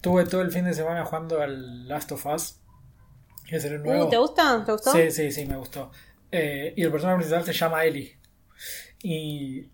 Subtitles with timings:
[0.00, 2.56] Estuve todo el fin de semana jugando al Last of Us.
[3.46, 4.06] Que es el nuevo.
[4.06, 4.64] Uh, ¿Te gusta?
[4.64, 4.92] ¿Te gustó?
[4.92, 5.90] Sí, sí, sí, me gustó.
[6.32, 8.16] Eh, y el personaje principal se llama Ellie.
[9.02, 9.66] Y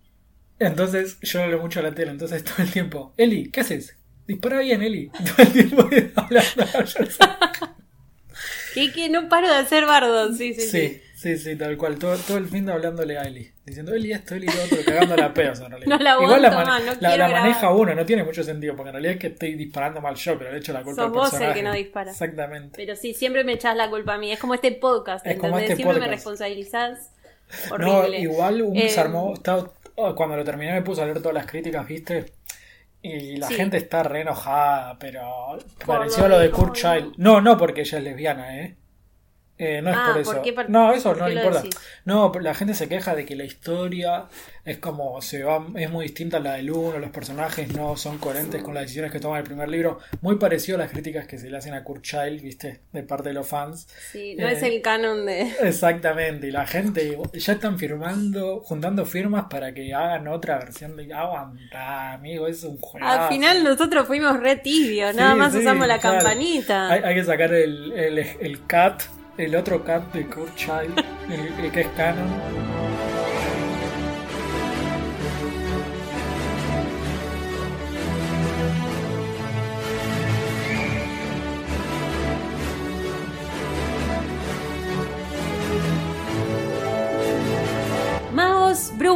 [0.58, 3.96] entonces yo leo mucho a la tele, entonces todo el tiempo, Eli, ¿qué haces?
[4.26, 5.10] Dispara bien, Eli.
[5.36, 6.64] Todo el tiempo hablando.
[8.74, 10.88] Y que no paro de hacer bardo, sí, sí, sí.
[10.88, 11.98] Sí, sí, sí, tal cual.
[11.98, 13.50] Todo, todo el fin de hablándole a Eli.
[13.64, 15.88] Diciendo, Eli esto, Eli lo otro, cagando la peos en realidad.
[15.98, 18.90] No la Igual la, man- no la, la maneja uno, no tiene mucho sentido, porque
[18.90, 21.12] en realidad es que estoy disparando mal yo, pero le echo la culpa Sos al
[21.12, 21.58] vos el personaje.
[21.58, 22.10] que no dispara.
[22.12, 22.70] Exactamente.
[22.76, 24.30] Pero sí, siempre me echás la culpa a mí.
[24.30, 26.10] Es como este podcast, Es como este siempre me podcast.
[26.12, 27.10] responsabilizás.
[27.78, 28.20] No, Horrible.
[28.20, 31.46] igual un Eh, armó, estaba- oh, cuando lo terminé me puse a leer todas las
[31.46, 32.26] críticas, ¿viste?
[33.02, 33.54] Y la Sí.
[33.54, 37.14] gente está re enojada, pero pareció lo lo de Kurt ¿cómo Child.
[37.18, 38.74] No, no porque ella es lesbiana, ¿eh?
[39.58, 40.32] Eh, no es Ah, por eso.
[40.32, 41.62] ¿por qué par- no, eso no le importa.
[41.62, 41.78] decís?
[42.04, 44.26] No, la gente se queja de que la historia
[44.66, 48.18] es como se va, es muy distinta a la del uno, los personajes no son
[48.18, 49.98] coherentes con las decisiones que toma el primer libro.
[50.20, 52.80] Muy parecido a las críticas que se le hacen a Kurt Child, ¿viste?
[52.92, 53.88] De parte de los fans.
[54.12, 55.42] Sí, no Eh, es el canon de.
[55.62, 61.12] Exactamente, y la gente ya están firmando, juntando firmas para que hagan otra versión de
[61.14, 63.06] Aguanta, amigo, es un juego.
[63.06, 66.18] Al final nosotros fuimos re tibios, nada más sí, usamos la claro.
[66.18, 66.90] campanita.
[66.90, 69.02] Hay, hay que sacar el, el, el cat,
[69.38, 72.95] el otro cat de Kurt Child, el, el que es canon.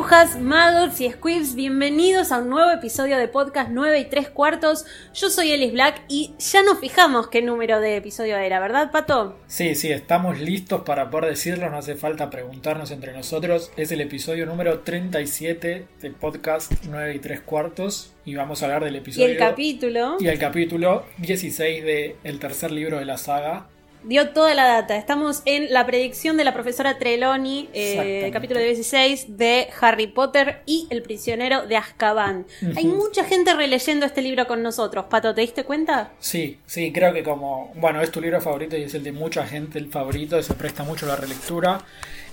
[0.00, 4.86] Brujas, magos y squibs, bienvenidos a un nuevo episodio de podcast 9 y 3 cuartos.
[5.12, 9.36] Yo soy Ellis Black y ya nos fijamos qué número de episodio era, ¿verdad, Pato?
[9.46, 13.72] Sí, sí, estamos listos para poder decirlo, no hace falta preguntarnos entre nosotros.
[13.76, 18.84] Es el episodio número 37 del podcast 9 y 3 cuartos y vamos a hablar
[18.84, 19.26] del Y episodio...
[19.26, 21.84] el capítulo y el capítulo 16
[22.22, 23.66] del tercer libro de la saga,
[24.02, 24.96] dio toda la data.
[24.96, 30.86] Estamos en la predicción de la profesora Trelawney, eh, capítulo 16 de Harry Potter y
[30.90, 32.46] El prisionero de Azkaban.
[32.76, 35.04] Hay mucha gente releyendo este libro con nosotros.
[35.10, 36.12] Pato, ¿te diste cuenta?
[36.18, 39.46] Sí, sí, creo que como, bueno, es tu libro favorito y es el de mucha
[39.46, 41.82] gente el favorito, se presta mucho la relectura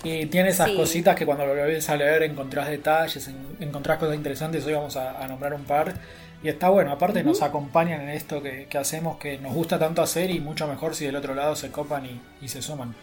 [0.03, 0.75] y tiene esas Sí.
[0.75, 4.95] cositas que cuando lo volvés a leer encontrás detalles, en- encontrás cosas interesantes, hoy vamos
[4.95, 5.95] a, a nombrar un par
[6.43, 10.01] y está bueno, aparte nos acompañan en esto que, que hacemos, que nos gusta tanto
[10.01, 12.95] hacer y mucho mejor si del otro lado se copan y, y se suman.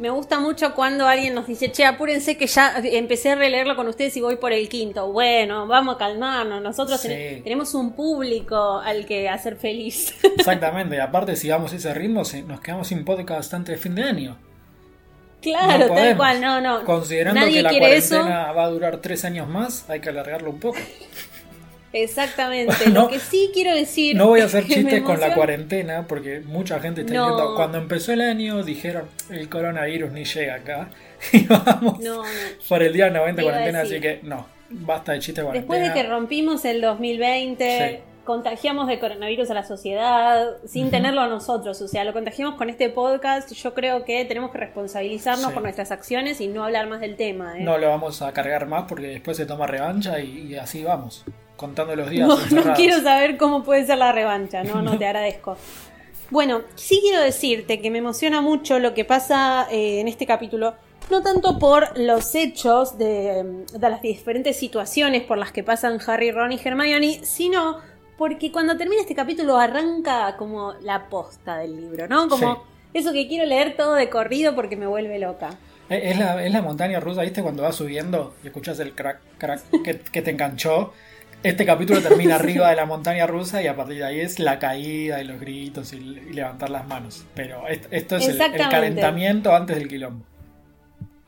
[0.00, 3.86] Me gusta mucho cuando alguien nos dice, che, apúrense que ya empecé a releerlo con
[3.86, 5.12] ustedes y voy por el quinto.
[5.12, 6.60] Bueno, vamos a calmarnos.
[6.60, 7.06] Nosotros Sí.
[7.06, 10.12] ten- tenemos un público al que hacer feliz.
[10.36, 14.02] Exactamente, y aparte si damos ese ritmo nos quedamos sin podcast antes de fin de
[14.02, 14.36] año.
[15.40, 16.84] claro, No tal cual, no, no.
[16.84, 18.16] Considerando Nadie que la quiere eso.
[18.16, 20.78] cuarentena va a durar tres años más, hay que alargarlo un poco.
[21.94, 22.74] Exactamente.
[22.90, 24.16] No, Lo que sí quiero decir.
[24.16, 27.28] No voy a hacer chistes con la cuarentena porque mucha gente está No.
[27.30, 30.90] diciendo, cuando empezó el año dijeron, el coronavirus ni llega acá
[31.32, 32.22] y vamos No,
[32.68, 35.52] por el día 90 Te iba a cuarentena, así que no, basta de chistes de
[35.52, 35.94] Después cuarentena.
[35.94, 37.64] de que rompimos el 2020,
[37.96, 38.02] Sí.
[38.24, 42.70] contagiamos de coronavirus a la sociedad sin tenerlo a nosotros, o sea, lo contagiamos con
[42.70, 45.52] este podcast, yo creo que tenemos que responsabilizarnos Sí.
[45.54, 47.58] por nuestras acciones y no hablar más del tema.
[47.58, 47.62] ¿eh?
[47.62, 51.24] No lo vamos a cargar más porque después se toma revancha y, y así vamos,
[51.56, 52.28] contando los días.
[52.28, 55.56] No, no quiero saber cómo puede ser la revancha, no, no te agradezco.
[56.30, 60.74] Bueno, sí quiero decirte que me emociona mucho lo que pasa eh, en este capítulo,
[61.10, 66.32] no tanto por los hechos de, de las diferentes situaciones por las que pasan Harry,
[66.32, 67.78] Ron y Hermione, sino
[68.16, 72.28] porque cuando termina este capítulo arranca como la posta del libro, ¿no?
[72.28, 75.50] Como eso que quiero leer todo de corrido porque me vuelve loca.
[75.90, 77.42] Eh, Es la, es la montaña rusa, ¿viste?
[77.42, 80.92] Cuando vas subiendo y escuchas el crack, crack que, que te enganchó.
[81.44, 84.58] Este capítulo termina arriba de la montaña rusa y a partir de ahí es la
[84.58, 87.24] caída y los gritos y, y levantar las manos.
[87.34, 90.24] Pero est- esto es el, calentamiento antes del quilombo.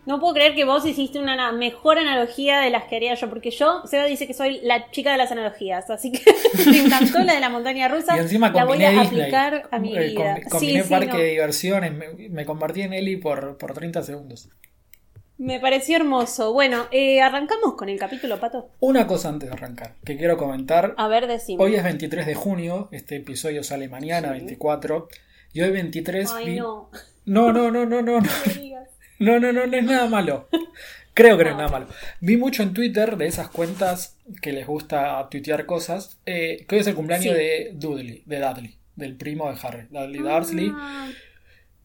[0.06, 3.28] No puedo creer que vos hiciste una na- mejor analogía de las que haría yo,
[3.28, 6.22] porque yo, Seba dice que soy la chica de las analogías, así que
[6.70, 8.16] me encantó la de la montaña rusa.
[8.16, 9.06] Y encima la voy a Disney.
[9.22, 10.34] aplicar a mi Eh, vida.
[10.42, 11.16] com- combiné Sí, sí, parque no.
[11.18, 14.48] de diversiones, me, me convertí en Eli por, por 30 segundos.
[15.38, 16.52] Me pareció hermoso.
[16.52, 18.70] Bueno, eh, arrancamos con el capítulo, Pato.
[18.80, 20.94] Una cosa antes de arrancar, que quiero comentar.
[20.96, 21.62] A ver, decime.
[21.62, 25.08] Hoy es 23 de junio, este episodio sale mañana, 24.
[25.52, 26.32] Y hoy 23...
[26.32, 26.90] Ay, vi- no.
[27.26, 28.20] no, no, no, no, no.
[28.20, 28.20] no.
[28.20, 29.40] no.
[29.40, 30.48] No, no, es nada malo.
[31.14, 31.62] Creo que no es No.
[31.62, 31.86] nada malo.
[32.20, 36.80] Vi mucho en Twitter de esas cuentas que les gusta tuitear cosas, eh, que hoy
[36.82, 37.38] es el cumpleaños Sí.
[37.40, 40.70] de Dudley, de Dudley, del primo de Harry, Dudley.
[40.74, 41.08] Ah,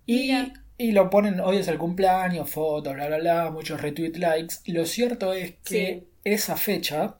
[0.05, 0.43] Y, mira.
[0.45, 0.53] y
[0.91, 4.55] lo ponen, hoy es el cumpleaños, fotos, bla, bla, bla, muchos retweet likes.
[4.65, 6.07] Lo cierto es que Sí.
[6.23, 7.15] esa fecha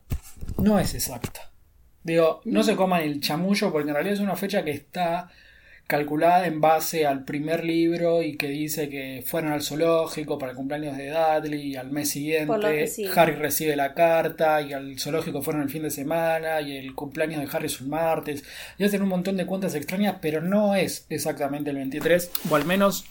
[0.58, 1.52] no es exacta.
[2.04, 5.30] Digo, no se coman el chamullo porque en realidad es una fecha que está
[5.86, 10.56] calculada en base al primer libro y que dice que fueron al zoológico para el
[10.56, 15.64] cumpleaños de Dudley y al mes siguiente Harry recibe la carta y al zoológico fueron
[15.64, 18.44] el fin de semana y el cumpleaños de Harry es un martes
[18.78, 22.64] y hacen un montón de cuentas extrañas pero no es exactamente el 23 o al
[22.66, 23.04] menos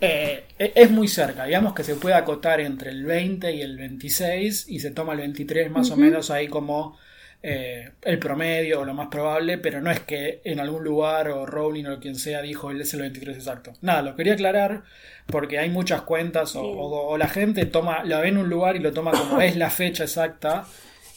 [0.00, 3.76] eh, e-, es muy cerca, digamos que se puede acotar entre el 20 y el
[3.76, 6.96] 26 y se toma el 23 más o menos ahí como
[7.40, 11.46] eh, el promedio o lo más probable, pero no es que en algún lugar o
[11.46, 13.72] Rowling o quien sea dijo el es el 23 exacto.
[13.80, 14.82] Nada, lo quería aclarar
[15.26, 18.92] porque hay muchas cuentas o, la gente toma, la ve en un lugar y lo
[18.92, 20.66] toma como es la fecha exacta.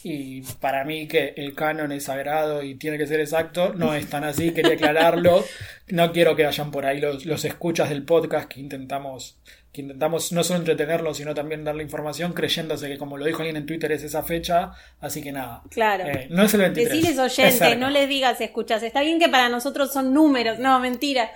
[0.03, 4.09] Y para mí que el canon es sagrado y tiene que ser exacto, no es
[4.09, 5.43] tan así, quería aclararlo.
[5.89, 9.37] No quiero que vayan por ahí los, los escuchas del podcast que intentamos
[9.71, 13.55] que intentamos no solo entretenerlo, sino también darle información, creyéndose que, como lo dijo alguien
[13.55, 14.73] en Twitter, es esa fecha.
[14.99, 15.63] Así que nada.
[15.69, 16.05] Claro.
[16.05, 16.93] Eh, no es el 23.
[16.93, 18.83] Deciles oyente, no les digas escuchas.
[18.83, 20.59] Está bien que para nosotros son números.
[20.59, 21.31] No, mentira.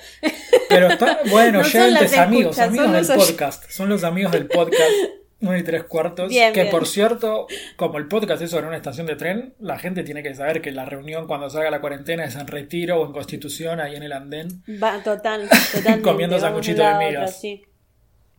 [0.68, 3.70] Pero está, bueno, oyentes, amigos, amigos del podcast.
[3.70, 4.82] Son los amigos del podcast.
[5.50, 6.32] 1 y tres cuartos.
[6.32, 10.24] que por cierto, como el podcast es sobre una estación de tren, la gente tiene
[10.24, 13.80] que saber que la reunión cuando salga la cuarentena es en Retiro o en Constitución,
[13.80, 14.64] ahí en el andén.
[14.82, 16.02] Va, total, totalmente.
[16.02, 17.40] Comiendo sanguchitos de migas.
[17.40, 17.64] sí.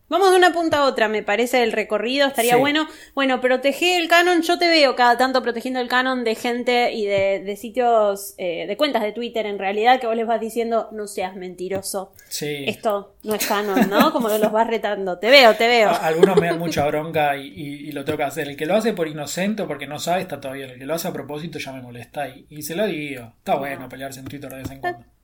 [0.09, 2.87] Vamos de una punta a otra, me parece el recorrido, estaría bueno.
[3.13, 7.05] Bueno, protege el canon, yo te veo cada tanto protegiendo el canon de gente y
[7.05, 11.07] de, sitios, eh, de cuentas de Twitter en realidad, que vos les vas diciendo, no
[11.07, 12.13] seas mentiroso.
[12.29, 12.63] Sí.
[12.67, 14.13] Esto no es canon, ¿no?
[14.13, 15.19] Como los vas retando.
[15.19, 15.89] Te veo, te veo.
[15.89, 18.47] algunos me dan mucha bronca y, lo tengo que hacer.
[18.47, 20.69] El que lo hace por inocente o porque no sabe está bien.
[20.69, 23.33] El que lo hace a propósito ya me molesta y, y se lo digo.
[23.39, 25.16] Está bueno pelearse en Twitter de vez en cuando.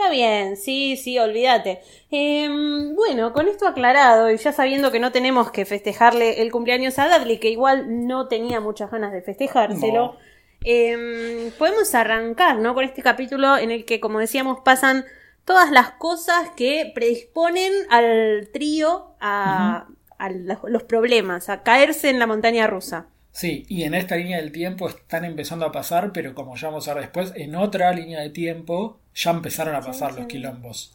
[0.00, 1.82] Está bien, sí, sí, olvídate.
[2.10, 6.98] Em, bueno, con esto aclarado y ya sabiendo que no tenemos que festejarle el cumpleaños
[6.98, 10.16] a Dudley, que igual no tenía muchas ganas de festejárselo,
[10.64, 12.72] em, podemos arrancar, ¿no?
[12.72, 15.04] Con este capítulo en el que, como decíamos, pasan
[15.44, 19.86] todas las cosas que predisponen al trío a,
[20.16, 23.08] a los problemas, a caerse en la montaña rusa.
[23.32, 26.88] Sí, y en esta línea del tiempo están empezando a pasar, pero como ya vamos
[26.88, 30.94] a ver después, en otra línea de tiempo ya empezaron a pasar los quilombos.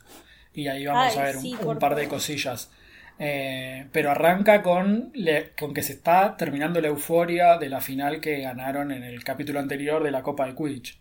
[0.53, 2.71] Y ahí vamos a ver un, par de cosillas.
[3.17, 5.13] Eh, pero arranca con,
[5.57, 9.59] con que se está terminando la euforia de la final que ganaron en el capítulo
[9.59, 10.99] anterior de la Copa de Quidditch.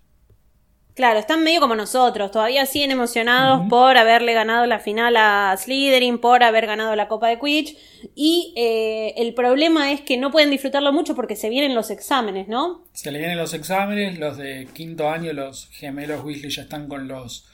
[0.94, 6.19] Claro, están medio como nosotros, todavía siguen emocionados por haberle ganado la final a Slytherin,
[6.19, 7.76] por haber ganado la Copa de Quidditch,
[8.14, 12.46] y eh, el problema es que no pueden disfrutarlo mucho porque se vienen los exámenes,
[12.46, 12.85] ¿no?
[12.93, 17.08] Se le vienen los exámenes, los de quinto año, los gemelos Weasley ya están con
[17.08, 17.49] los...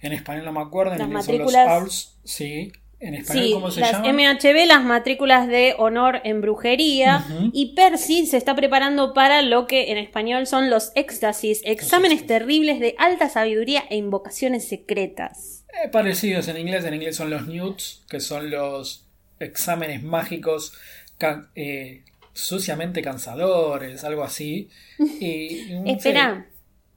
[0.00, 2.70] En español no me acuerdo, en inglés son los Owls, sí,
[3.02, 7.26] en español, ¿cómo se las MHB, las matrículas de honor en brujería.
[7.52, 12.78] Y Percy se está preparando para lo que en español son los éxtasis, exámenes terribles
[12.78, 15.66] de alta sabiduría e invocaciones secretas.
[15.84, 19.08] Eh, parecidos en inglés, en inglés son los newts, que son los
[19.40, 20.74] exámenes mágicos
[21.56, 24.70] eh, suciamente cansadores, algo así.
[24.98, 26.46] Y, Espera.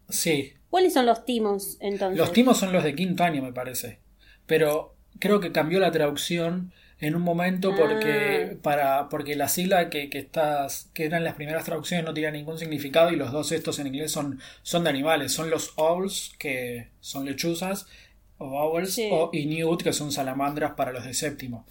[0.07, 0.54] Sí.
[0.69, 2.18] ¿Cuáles son los timos entonces?
[2.18, 4.00] Los timos son los de quinto año, me parece.
[4.46, 8.57] Pero creo que cambió la traducción en un momento porque ah.
[8.62, 12.57] para porque la sigla que, que estas que eran las primeras traducciones no tenían ningún
[12.57, 15.31] significado y los dos estos en inglés son son de animales.
[15.31, 17.88] Son los owls que son lechuzas
[18.37, 21.66] o owls o, y newt que son salamandras para los de séptimo.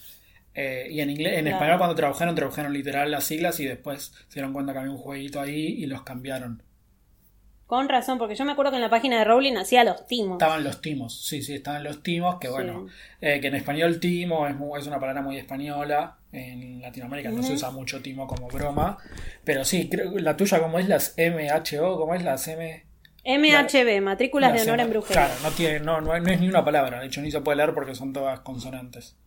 [0.54, 4.34] Eh, y en inglés en español cuando trabajaron trabajaron literal las siglas y después se
[4.34, 6.62] dieron cuenta que había un jueguito ahí y los cambiaron
[7.74, 10.34] con razón, porque yo me acuerdo que en la página de Rowling hacía los timos.
[10.34, 12.86] Estaban los timos, sí, sí, estaban los timos, que bueno,
[13.20, 17.54] eh, que en español timo es, es, una palabra muy española, en Latinoamérica no se
[17.54, 18.98] usa mucho timo como broma,
[19.42, 22.84] pero sí, creo, la tuya como es las MHO, ¿cómo es las M...
[23.26, 25.26] MHB, matrículas de honor en brujería.
[25.26, 27.74] Claro, no, tiene, no, no, es ni una palabra, de hecho ni se puede leer
[27.74, 29.16] porque son todas consonantes.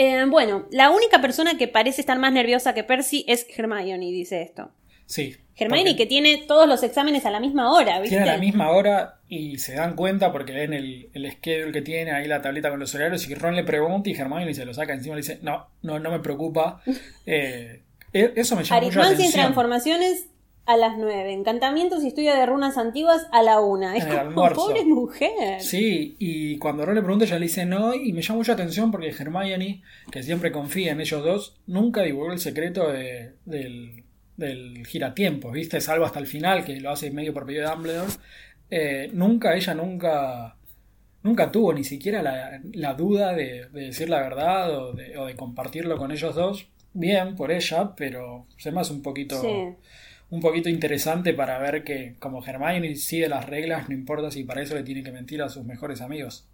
[0.00, 4.42] Eh, bueno, la única persona que parece estar más nerviosa que Percy es Hermione, dice
[4.42, 4.70] esto.
[5.08, 5.36] Sí.
[5.56, 8.16] Hermione que tiene todos los exámenes a la misma hora, ¿viste?
[8.16, 11.82] Tiene a la misma hora y se dan cuenta porque ven el, el schedule que
[11.82, 14.72] tiene ahí la tableta con los horarios y Ron le pregunta y Hermione se lo
[14.72, 16.80] saca encima y le dice, no, no, no me preocupa.
[17.26, 19.32] Eh, e, eso me llama mucho la atención.
[19.32, 20.28] transformaciones
[20.64, 21.32] a las 9.
[21.32, 23.92] Encantamientos y estudio de runas antiguas a la 1.
[23.92, 25.60] Es como, pobre mujer.
[25.60, 27.94] Sí, y cuando Ron le pregunta, ella le dice no.
[27.94, 32.32] Y me llama mucha atención porque Hermione, que siempre confía en ellos dos, nunca divulgó
[32.32, 34.04] el secreto de, del,
[34.38, 35.80] del giratiempo, ¿viste?
[35.80, 38.12] Salvo hasta el final, que lo hace medio por medio de Dumbledore.
[38.70, 40.56] Eh, nunca, ella nunca,
[41.22, 46.34] nunca tuvo ni siquiera la, duda de, decir la verdad o de, compartirlo con ellos
[46.34, 46.68] dos.
[46.94, 49.42] Bien por ella, pero se me hace un poquito,
[50.30, 54.62] un poquito interesante para ver que como Hermione sigue las reglas, no importa si para
[54.62, 56.46] eso le tiene que mentir a sus mejores amigos.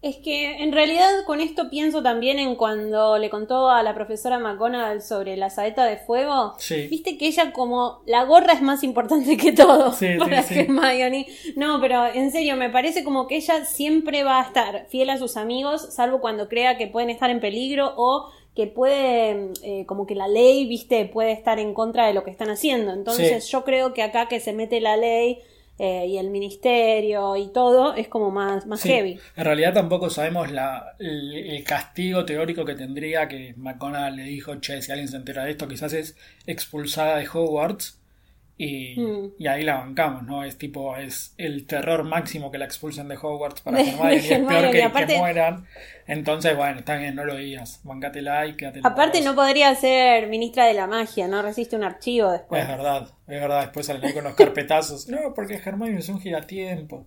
[0.00, 4.38] Es que en realidad con esto pienso también en cuando le contó a la profesora
[4.38, 6.54] McGonagall sobre la saeta de fuego.
[6.58, 6.86] Sí.
[6.86, 10.60] Viste que ella como la gorra es más importante que todo Sí, para sí.
[10.60, 11.26] Hermione.
[11.56, 15.18] No, pero en serio, me parece como que ella siempre va a estar fiel a
[15.18, 20.06] sus amigos, salvo cuando crea que pueden estar en peligro o que puede, eh, como
[20.06, 22.92] que la ley, viste, puede estar en contra de lo que están haciendo.
[22.92, 25.38] Entonces yo creo que acá que se mete la ley
[25.78, 29.24] eh, y el ministerio y todo es como más, más Sí, heavy.
[29.34, 34.54] En realidad tampoco sabemos la, el, el castigo teórico que tendría que McGonagall le dijo,
[34.60, 36.16] che, si alguien se entera de esto, quizás es
[36.46, 37.97] expulsada de Hogwarts
[38.58, 39.32] y, Mm.
[39.38, 40.42] y ahí la bancamos, ¿no?
[40.44, 44.40] Es tipo, es el terror máximo que la expulsen de Hogwarts para de y es
[44.40, 45.64] peor que, aparte- que mueran.
[46.08, 49.74] Entonces, bueno, está bien, no lo digas, bancatela y quédate en la Aparte no podría
[49.76, 52.60] ser ministra de la magia, no resiste un archivo después.
[52.62, 55.08] Es verdad, es verdad, después salen ahí con los carpetazos.
[55.08, 57.06] No, porque Hermione es un giratiempo.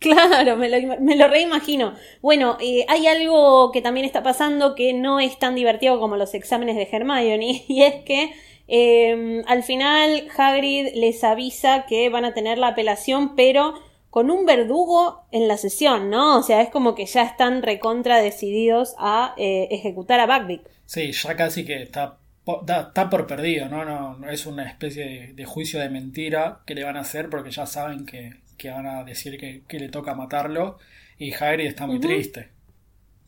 [0.00, 1.92] Claro, me lo, me lo reimagino.
[2.22, 6.34] Bueno, eh, hay algo que también está pasando que no es tan divertido como los
[6.34, 8.30] exámenes de Hermione, y es que
[8.68, 13.74] eh, al final Hagrid les avisa que van a tener la apelación, pero
[14.10, 16.38] con un verdugo en la sesión, ¿no?
[16.38, 20.62] O sea, es como que ya están recontra decididos a eh, ejecutar a Buckbeak.
[20.86, 23.84] Sí, ya casi que está, está por perdido, ¿no?
[23.84, 27.28] No, no es una especie de, de juicio de mentira que le van a hacer
[27.30, 30.78] porque ya saben que, que van a decir que, que le toca matarlo
[31.18, 32.50] y Hagrid está muy triste.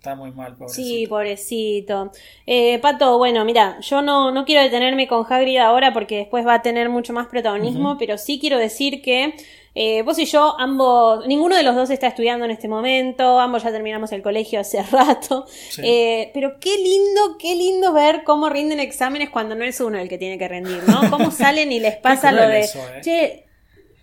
[0.00, 0.88] Está muy mal, pobrecito.
[0.88, 2.10] Sí, pobrecito.
[2.46, 6.54] Eh, Pato, bueno, mira, yo no, no quiero detenerme con Hagrid ahora porque después va
[6.54, 9.34] a tener mucho más protagonismo, pero sí quiero decir que
[9.74, 13.62] eh, vos y yo, ambos, ninguno de los dos está estudiando en este momento, ambos
[13.62, 15.82] ya terminamos el colegio hace rato, Sí.
[15.84, 20.08] Eh, pero qué lindo, qué lindo ver cómo rinden exámenes cuando no es uno el
[20.08, 21.10] que tiene que rendir, ¿no?
[21.10, 23.00] Cómo salen y les pasa lo de, eso, eh.
[23.02, 23.49] che,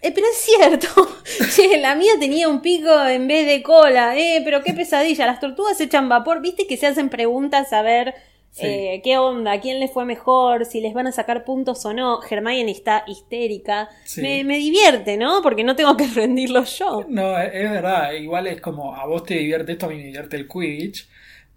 [0.01, 0.87] eh, pero es cierto.
[1.55, 4.17] che, la mía tenía un pico en vez de cola.
[4.17, 5.25] Eh, pero qué pesadilla.
[5.25, 6.41] Las tortugas echan vapor.
[6.41, 8.13] Viste que se hacen preguntas a ver
[8.51, 8.65] Sí.
[8.65, 12.19] eh, qué onda, quién les fue mejor, si les van a sacar puntos o no.
[12.27, 13.87] Hermione está histérica.
[14.03, 14.21] Sí.
[14.21, 15.41] Me, me divierte, ¿no?
[15.43, 17.05] Porque no tengo que rendirlo yo.
[17.07, 20.03] No, es, es verdad, igual es como a vos te divierte esto, a mí me
[20.05, 21.07] divierte el Quidditch,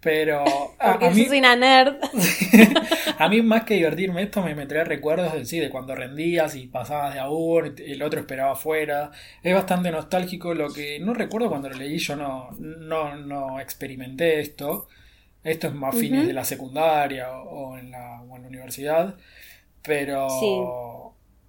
[0.01, 0.43] pero
[0.79, 1.95] a, Porque a mí, soy una nerd.
[3.17, 6.55] a mí más que divertirme esto me, me trae recuerdos de, sí, de cuando rendías
[6.55, 9.11] y pasabas de aur, el otro esperaba afuera.
[9.43, 14.39] Es bastante nostálgico lo que no recuerdo cuando lo leí, yo no, no, no experimenté
[14.39, 14.87] esto.
[15.43, 19.15] Esto es más fines de la secundaria o, o en la, o en la universidad,
[19.83, 20.61] pero Sí.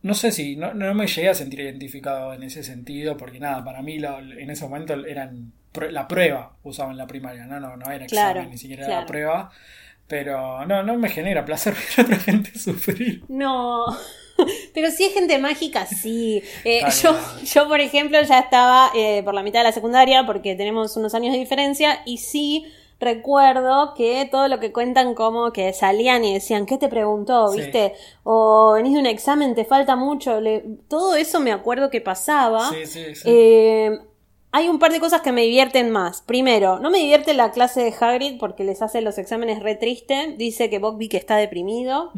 [0.03, 3.65] no sé si no, no me llegué a sentir identificado en ese sentido, porque nada,
[3.65, 5.53] para mí lo- en ese momento eran
[5.91, 9.07] la prueba usaban la primaria, no, no, no era examen, Claro, ni siquiera era la
[9.07, 9.51] prueba.
[10.07, 13.25] Pero no, no me genera placer ver a otra gente sufrir.
[13.29, 13.87] No.
[14.75, 16.43] Pero si es gente mágica, sí.
[16.65, 17.15] Eh, yo,
[17.45, 21.15] yo, por ejemplo, ya estaba eh, por la mitad de la secundaria porque tenemos unos
[21.15, 22.67] años de diferencia y sí
[23.01, 27.49] recuerdo que todo lo que cuentan como que salían y decían, ¿qué te preguntó?
[27.49, 27.61] Sí.
[27.61, 27.95] ¿Viste?
[28.25, 30.41] O venís de un examen, te falta mucho.
[30.41, 32.71] Le- Todo eso me acuerdo que pasaba.
[32.71, 33.23] Sí, sí, sí.
[33.27, 33.99] Eh,
[34.55, 36.21] hay un par de cosas que me divierten más.
[36.21, 40.35] Primero, no me divierte la clase de Hagrid porque les hace los exámenes re triste.
[40.37, 42.13] Dice que Buckbeak está deprimido.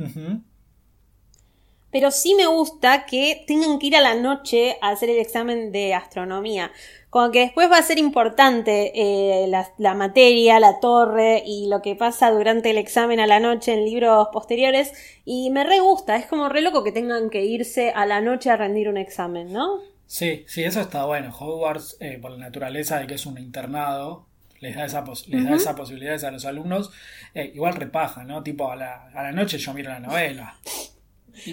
[1.93, 5.71] Pero sí me gusta que tengan que ir a la noche a hacer el examen
[5.71, 6.73] de astronomía.
[7.09, 11.83] Como que después va a ser importante eh, la, la materia, la torre y lo
[11.83, 14.93] que pasa durante el examen a la noche en libros posteriores.
[15.25, 18.51] Y me re gusta, es como re loco que tengan que irse a la noche
[18.51, 19.94] a rendir un examen, ¿no?
[20.07, 21.35] Sí, sí, eso está bueno.
[21.37, 24.27] Hogwarts, eh, por la naturaleza de que es un internado,
[24.61, 26.91] les da esa, pos- les da esa posibilidad a los alumnos.
[27.35, 28.43] Eh, igual repaja, ¿no?
[28.43, 30.59] Tipo, a la, a la noche yo miro la novela.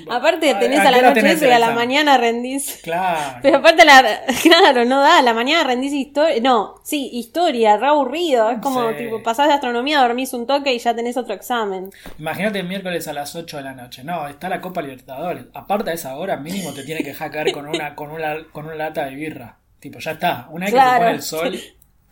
[0.09, 2.79] Aparte tenés ¿a la noche eso y a la mañana rendís.
[2.83, 3.39] Claro.
[3.41, 4.03] Pero aparte, la,
[4.43, 6.41] claro, no da, a la mañana rendís historia.
[6.41, 8.49] No, sí, historia, re aburrido.
[8.51, 8.95] Es como, Sí.
[8.97, 11.89] tipo, pasás de astronomía, dormís un toque y ya tenés otro examen.
[12.19, 14.03] Imagínate el miércoles a las 8 de la noche.
[14.03, 15.45] No, está la Copa Libertadores.
[15.53, 18.75] Aparte a esa hora, mínimo te tiene que caer con una, con una, con una
[18.75, 19.57] lata de birra.
[19.79, 20.47] Tipo, ya está.
[20.51, 20.93] Una vez que Claro.
[20.93, 21.59] se pone el sol,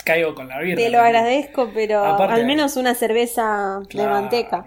[0.03, 0.77] caigo con la birra.
[0.81, 4.65] Te lo agradezco, pero Aparte- al menos una cerveza de manteca.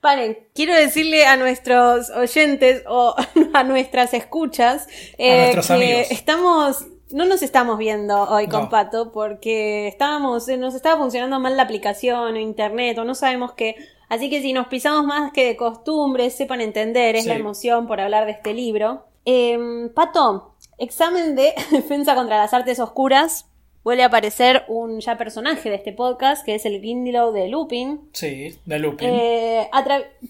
[0.00, 3.14] Paren, quiero decirle a nuestros oyentes o
[3.54, 4.86] a nuestras escuchas
[5.18, 6.06] eh, que amigos.
[6.10, 8.68] estamos, no nos estamos viendo hoy con No.
[8.70, 13.52] Pato porque estábamos, eh, nos estaba funcionando mal la aplicación o internet o no sabemos
[13.52, 13.74] qué.
[14.08, 17.28] Así que si nos pisamos más que de costumbre, sepan entender, es Sí.
[17.28, 19.04] la emoción por hablar de este libro.
[19.24, 23.46] Eh, Pato, examen de defensa contra las artes oscuras.
[23.82, 28.08] Vuelve a aparecer un ya personaje de este podcast, que es el Grindylow de Lupin.
[28.12, 29.08] Sí, de Lupin.
[29.10, 29.70] Eh,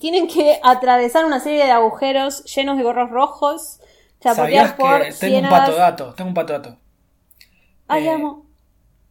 [0.00, 3.80] tienen que atravesar una serie de agujeros llenos de gorros rojos.
[4.20, 6.76] ¿Sabías que tengo un pato dato, tengo un pato dato.
[7.88, 8.46] Ay, eh, amo.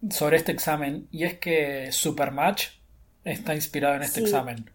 [0.10, 2.68] Sobre este examen, y es que Supermatch
[3.26, 4.70] está inspirado en este examen.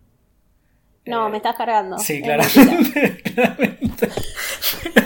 [1.07, 1.99] No, me estás cargando.
[1.99, 3.23] Sí, claramente.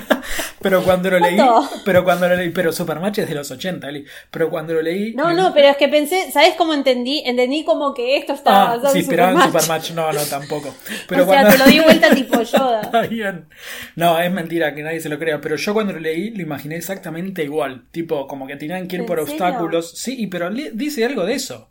[0.68, 1.38] pero cuando lo leí,
[1.84, 5.14] pero cuando lo leí, pero Supermatch es de los 80, Eli, pero cuando lo leí
[5.14, 7.22] No, no, pero es que pensé, ¿sabes cómo entendí?
[7.24, 10.74] Entendí como que esto estaba ah, sí, inspirado en Supermatch, no, no, tampoco.
[11.08, 12.82] Pero o sea, te lo di vuelta tipo Yoda.
[12.82, 13.46] Está bien.
[13.96, 16.76] No, es mentira que nadie se lo crea, pero yo cuando lo leí lo imaginé
[16.76, 21.34] exactamente igual, tipo como que tenían que ir por obstáculos, sí, pero dice algo de
[21.34, 21.68] eso.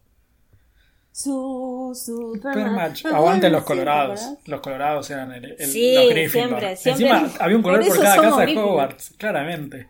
[1.17, 3.07] Su Supermatch.
[3.07, 4.21] Aguante los colorados.
[4.45, 6.71] Los colorados eran el, el sí, los Siempre, siempre.
[6.91, 9.87] Encima había un color por, cada casa de Hogwarts, claramente.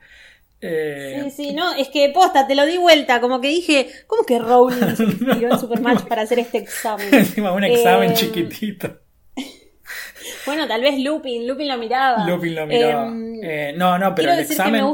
[0.61, 4.23] Eh, sí, sí, no, es que posta, te lo di vuelta, como que dije, ¿cómo
[4.23, 7.09] que Rowling se inspiró en Supermatch para hacer este examen?
[7.13, 8.97] Encima un examen eh, chiquitito.
[10.45, 12.25] bueno, tal vez Lupin, Lupin lo miraba.
[12.25, 13.05] Lupin lo miraba.
[13.05, 14.93] Em, eh, no, no, pero el examen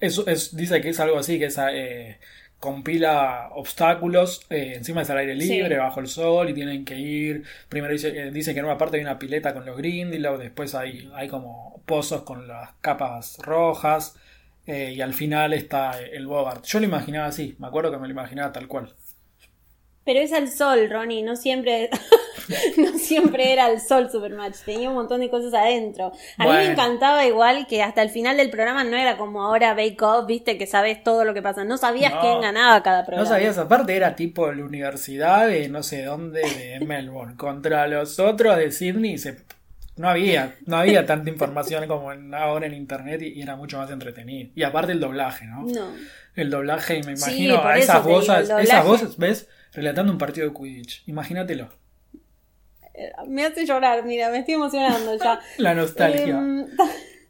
[0.00, 1.58] es, dice que es algo así, que es
[2.64, 7.44] compila obstáculos, eh, encima es al aire libre, bajo el sol, y tienen que ir.
[7.68, 11.10] Primero dice, dice, que en una parte hay una pileta con los Grindylow, después hay,
[11.14, 14.16] hay como pozos con las capas rojas,
[14.66, 16.64] eh, y al final está el Bogart.
[16.64, 18.94] Yo lo imaginaba así, me acuerdo que me lo imaginaba tal cual.
[20.04, 21.88] Pero es al sol, Ronnie, no siempre,
[22.76, 26.12] no siempre era al sol Supermatch, tenía un montón de cosas adentro.
[26.36, 29.72] A mí me encantaba igual que hasta el final del programa no era como ahora
[29.72, 33.28] Bake Off, viste, que sabes todo lo que pasa, no sabías quién ganaba cada programa.
[33.28, 38.18] No sabías, aparte era tipo la universidad de no sé dónde, de Melbourne, contra los
[38.20, 39.38] otros de Sydney, se...
[39.96, 44.50] no había, no había tanta información como ahora en internet y, era mucho más entretenido.
[44.54, 45.62] Y aparte el doblaje, ¿no?
[45.62, 45.94] No.
[46.34, 49.48] El doblaje, me imagino a esas voces, esas voces, ¿ves?
[49.74, 51.02] Relatando un partido de Quidditch.
[51.06, 51.68] Imagínatelo.
[52.94, 55.40] Eh, me hace llorar, mira, me estoy emocionando ya.
[55.58, 56.38] La nostalgia.
[56.38, 56.66] Em,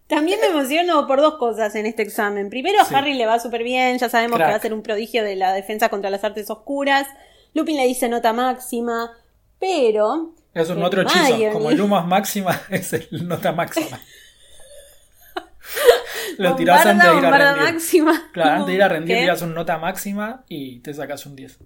[0.06, 2.50] también me emociono por dos cosas en este examen.
[2.50, 5.24] Primero, a Harry le va súper bien, ya sabemos que va a ser un prodigio
[5.24, 7.06] de la defensa contra las artes oscuras.
[7.54, 9.12] Lupin le dice nota máxima,
[9.58, 10.34] pero...
[10.52, 13.98] Es un otro hechizo, como el Lumas máxima es el nota máxima.
[16.38, 17.72] Lo tirás antes de ir a rendir.
[17.72, 18.30] Máxima.
[18.32, 21.58] Claro, antes de ir a rendir tiras un nota máxima y te sacas un 10.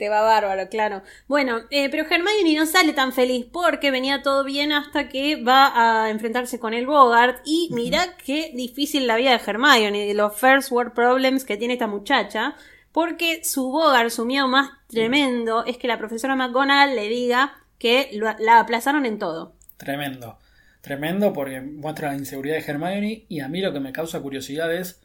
[0.00, 1.02] Te va bárbaro, claro.
[1.28, 6.04] Bueno, eh, pero Hermione no sale tan feliz porque venía todo bien hasta que va
[6.06, 7.42] a enfrentarse con el Bogart.
[7.44, 11.74] Y mira qué difícil la vida de Hermione, de los first world problems que tiene
[11.74, 12.56] esta muchacha.
[12.92, 18.08] Porque su Bogart, su miedo más tremendo, es que la profesora McGonagall le diga que
[18.38, 19.52] la aplazaron en todo.
[19.76, 20.38] Tremendo.
[20.80, 23.26] Tremendo porque muestra la inseguridad de Hermione.
[23.28, 24.98] Y a mí lo que me causa curiosidad es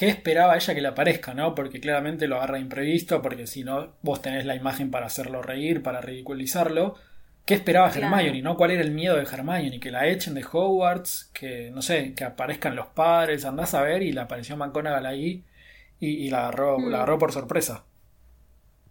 [0.00, 1.54] qué esperaba ella que le aparezca, ¿no?
[1.54, 5.82] Porque claramente lo agarra imprevisto, porque si no, vos tenés la imagen para hacerlo reír,
[5.82, 6.94] para ridiculizarlo.
[7.44, 8.56] ¿Qué esperaba Hermione, no?
[8.56, 9.78] ¿Cuál era el miedo de Hermione?
[9.78, 14.02] Que la echen de Hogwarts, que, no sé, que aparezcan los padres, andás a ver,
[14.02, 15.44] y le apareció McGonagall ahí
[15.98, 16.94] y, la, agarró, la mm.
[16.94, 17.84] agarró por sorpresa.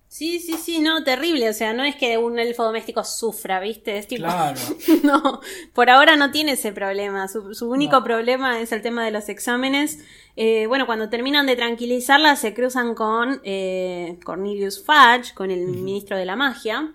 [0.10, 1.48] Sí, sí, sí, no, terrible.
[1.50, 4.00] O sea, no es que un elfo doméstico sufra, ¿viste?
[4.00, 4.24] Es tipo.
[4.24, 4.60] Claro.
[5.04, 5.40] no,
[5.74, 7.28] por ahora no tiene ese problema.
[7.28, 10.00] Su, único problema es el tema de los exámenes.
[10.36, 16.18] Eh, bueno, cuando terminan de tranquilizarla, se cruzan con eh, Cornelius Fudge, con el ministro
[16.18, 16.94] de la magia.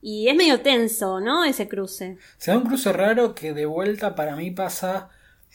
[0.00, 1.44] Y es medio tenso, ¿no?
[1.44, 2.18] Ese cruce.
[2.38, 5.10] Se da un cruce raro que de vuelta para mí pasa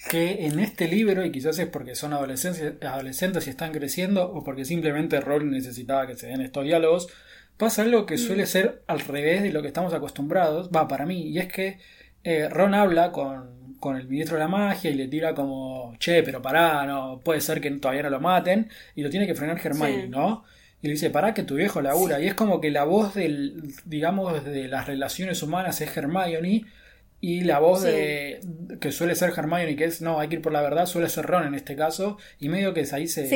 [0.09, 4.43] que en este libro, y quizás es porque son adolescentes, adolescentes y están creciendo, o
[4.43, 7.09] porque simplemente Rowling necesitaba que se den estos diálogos,
[7.57, 8.47] pasa algo que suele mm.
[8.47, 11.79] ser al revés de lo que estamos acostumbrados, va para mí, y es que
[12.23, 16.23] eh, Ron habla con, con, el ministro de la magia y le tira como, che,
[16.23, 19.59] pero pará, no, puede ser que todavía no lo maten, y lo tiene que frenar
[19.63, 20.43] Hermione, ¿no?
[20.81, 23.73] Y le dice, pará que tu viejo labura, y es como que la voz del,
[23.85, 26.65] digamos, de las relaciones humanas es Hermione,
[27.19, 28.41] y la voz de
[28.79, 31.25] que suele ser Hermione, que es no, hay que ir por la verdad, suele ser
[31.25, 32.17] Ron en este caso.
[32.39, 33.27] Y medio que ahí se,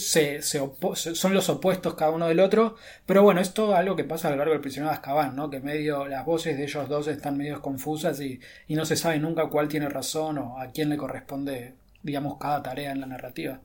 [0.00, 2.76] se, son los opuestos cada uno del otro.
[3.06, 5.50] Pero bueno, es todo algo que pasa a lo largo del prisionero de Azkaban, ¿no?
[5.50, 9.18] Que medio las voces de ellos dos están medio confusas y, y no se sabe
[9.18, 13.60] nunca cuál tiene razón o a quién le corresponde, digamos, cada tarea en la narrativa.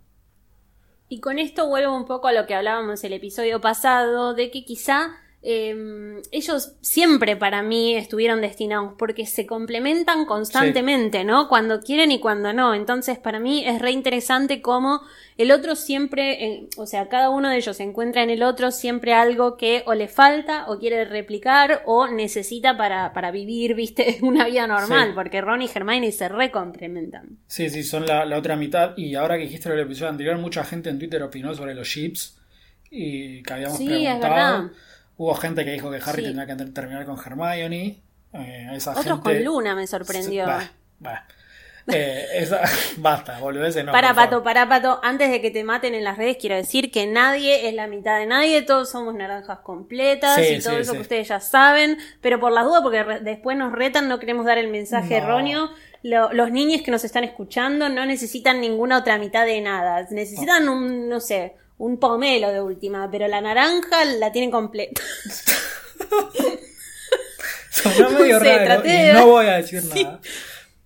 [1.12, 4.63] Y con esto vuelvo un poco a lo que hablábamos el episodio pasado, de que
[4.63, 5.10] quizá
[5.41, 11.47] Em, ellos siempre para mí estuvieron destinados porque se complementan constantemente, ¿no?
[11.47, 12.73] Cuando quieren y cuando no.
[12.73, 15.02] Entonces para mí es re interesante cómo
[15.38, 19.13] el otro siempre, eh, o sea, cada uno de ellos encuentra en el otro siempre
[19.13, 24.45] algo que o le falta o quiere replicar o necesita para, para vivir, viste, una
[24.45, 27.38] vida normal, porque Ron y Hermione se recomplementan.
[27.47, 30.65] Sí, sí, son la, la, otra mitad y ahora que dijiste el episodio anterior, mucha
[30.65, 32.38] gente en Twitter opinó sobre los ships
[32.91, 34.63] y que habíamos Sí, es preguntado.
[34.63, 34.71] verdad.
[35.22, 36.34] Hubo gente que dijo que Harry Sí.
[36.34, 38.02] tendría que ter- terminar con Hermione.
[38.34, 39.22] Eh, esa Otros gente...
[39.22, 40.46] con Luna me sorprendió.
[40.46, 41.28] Bah, bah.
[41.92, 42.62] Eh, esa...
[42.98, 43.92] Basta, no.
[43.92, 44.14] para.
[44.14, 47.68] Pato, para Pato, antes de que te maten en las redes, quiero decir que nadie
[47.68, 51.00] es la mitad de nadie, todos somos naranjas completas Sí, y todo sí, eso que
[51.02, 54.70] ustedes ya saben, pero por las dudas, porque después nos retan, no queremos dar el
[54.70, 55.26] mensaje No.
[55.26, 55.70] erróneo.
[56.02, 60.70] Lo- los niños que nos están escuchando no necesitan ninguna otra mitad de nada, necesitan
[60.70, 65.02] un, no sé, un pomelo de última, pero la naranja la tienen completa.
[67.70, 70.04] Sonó medio No sé, raro traté y de- no voy a decir Sí.
[70.04, 70.20] nada.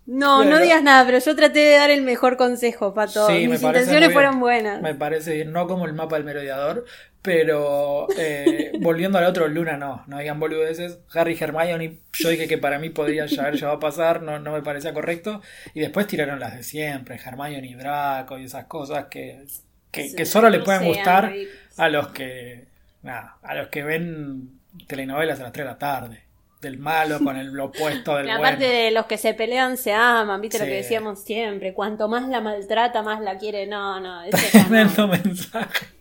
[0.05, 0.51] No, Bueno.
[0.51, 3.25] no digas nada, pero yo traté de dar el mejor consejo, Pato.
[3.27, 4.81] Sí, Mis intenciones fueron buenas.
[4.81, 6.83] Me parece bien, no como el mapa del merodeador,
[7.21, 10.99] pero eh, volviendo al otro, Luna no, no digan boludeces.
[11.13, 14.51] Harry Hermione, yo dije que para mí podría ya haber llegado a pasar, no, no
[14.51, 15.41] me parecía correcto.
[15.73, 19.45] Y después tiraron las de siempre, Hermione y Draco y esas cosas que,
[19.93, 21.33] que, Sí, que solo le pueden gustar
[21.77, 22.65] a los que,
[23.01, 26.23] nada, a los que ven telenovelas a las 3 de la tarde.
[26.61, 28.51] Del malo con el lo opuesto del La bueno.
[28.57, 31.73] parte de los que se pelean se aman, viste lo que decíamos siempre.
[31.73, 33.67] Cuanto más la maltrata, más la quiere.
[33.67, 35.85] No, no, Tremendo mensaje.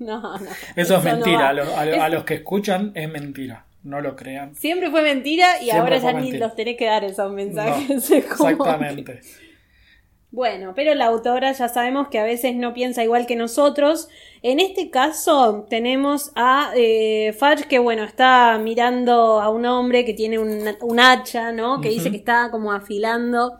[0.00, 0.50] No, no.
[0.76, 1.48] Eso es mentira.
[1.48, 3.64] a, los, a los- Es- a los que escuchan es mentira.
[3.82, 4.54] No lo crean.
[4.54, 8.08] Siempre fue mentira y Siempre ahora ya ni los tenés que dar esos No, mensajes.
[8.08, 9.20] Es como- exactamente.
[10.30, 14.08] Bueno, pero la autora ya sabemos que a veces no piensa igual que nosotros.
[14.42, 20.12] En este caso tenemos a eh, Fudge que, bueno, está mirando a un hombre que
[20.12, 21.80] tiene un, un hacha, ¿no?
[21.80, 23.54] Que dice que está como afilando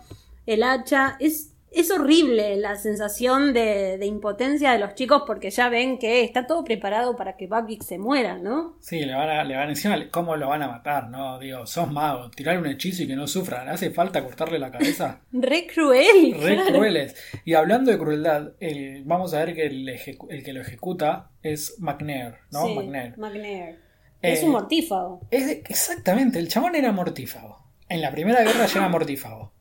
[0.44, 1.16] el hacha.
[1.20, 6.22] Es, es horrible la sensación de, de impotencia de los chicos porque ya ven que
[6.24, 8.76] está todo preparado para que Buckbeak se muera, ¿no?
[8.80, 11.08] Sí, le van a, le van encima, ¿cómo lo van a matar?
[11.10, 13.68] No, digo, sos mago, tirar un hechizo y que no sufran.
[13.68, 15.20] ¿Hace falta cortarle la cabeza?
[15.32, 16.34] Re cruel.
[16.40, 16.74] Re claro.
[16.74, 17.14] crueles.
[17.44, 22.34] Y hablando de crueldad, el- vamos a ver que el, que lo ejecuta es McNair,
[22.50, 22.66] ¿no?
[22.66, 23.18] Sí, McNair.
[23.18, 23.80] McNair.
[24.22, 25.20] Eh, Es un mortífago.
[25.30, 27.62] Es exactamente, el chabón era mortífago.
[27.88, 29.52] En la primera guerra ya era mortífago.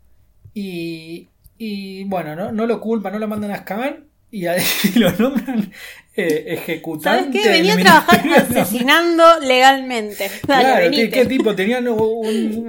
[0.54, 5.00] Y, y bueno, no, no lo culpan, no lo mandan a Azkaban y, a- y
[5.00, 5.72] lo nombran
[6.15, 7.32] eh, ejecutante.
[7.32, 7.50] ¿Sabes qué?
[7.50, 10.30] Venía a trabajar asesinando legalmente.
[10.48, 11.56] Dale, Claro, ¿qué, tipo?
[11.56, 12.00] Tenían un,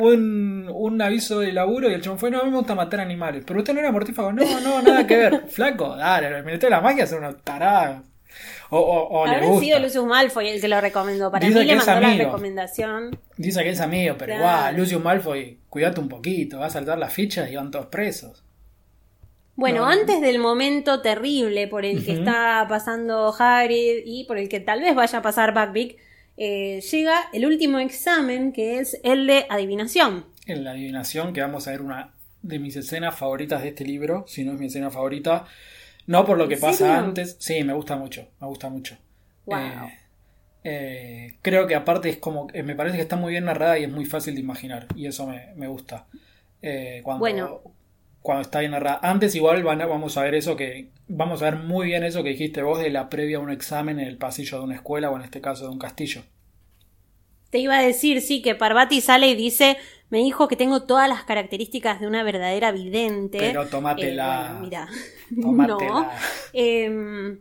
[0.01, 3.01] un, un aviso de laburo y el chabón fue, no, a mí me gusta matar
[3.01, 3.45] animales.
[3.47, 4.33] Pero usted no era mortífago.
[4.33, 5.45] No, no, nada que ver.
[5.49, 8.03] Flaco, dale, el Ministerio de la Magia son unos tarados.
[8.71, 9.65] O, o, o le gusta.
[9.65, 11.31] sido Lucius Malfoy el que lo recomendó.
[11.31, 12.25] Para Dice mí le que es mandó la amigo.
[12.27, 13.19] recomendación.
[13.39, 14.43] Dice que es amigo, pero Claro.
[14.43, 18.45] igual, Lucius Malfoy, cuídate un poquito, va a saltar las fichas y van todos presos.
[19.59, 19.87] Bueno, No.
[19.89, 24.81] antes del momento terrible por el que está pasando Hagrid y por el que tal
[24.81, 25.97] vez vaya a pasar Buckbeak,
[26.37, 30.27] eh, llega el último examen que es el de adivinación.
[30.47, 34.25] En la adivinación, que vamos a ver una de mis escenas favoritas de este libro,
[34.29, 35.47] si no es mi escena favorita.
[36.07, 36.95] No por lo que ¿En pasa serio?
[36.95, 37.37] antes.
[37.41, 38.97] Sí, me gusta mucho, me gusta mucho.
[39.47, 39.57] Wow.
[39.59, 39.99] Eh,
[40.65, 43.85] eh, creo que aparte es como, eh, me parece que está muy bien narrada y
[43.85, 44.87] es muy fácil de imaginar.
[44.95, 46.07] Y eso me, me gusta.
[47.03, 47.61] Cuando, Bueno.
[48.29, 49.01] Cuando está bien narrada.
[49.03, 52.23] Antes igual van a- vamos a ver eso que, vamos a ver muy bien eso
[52.23, 55.09] que dijiste vos de la previa a un examen en el pasillo de una escuela
[55.11, 56.21] o en este caso de un castillo.
[57.49, 59.79] Te iba a decir, sí, que Parvati sale y dice,
[60.11, 63.39] me dijo que tengo todas las características de una verdadera vidente.
[63.39, 64.43] Pero tómatela.
[64.43, 64.89] Eh, bueno, mira,
[65.41, 65.89] Tómatela.
[65.91, 66.11] no.
[66.53, 67.39] Em,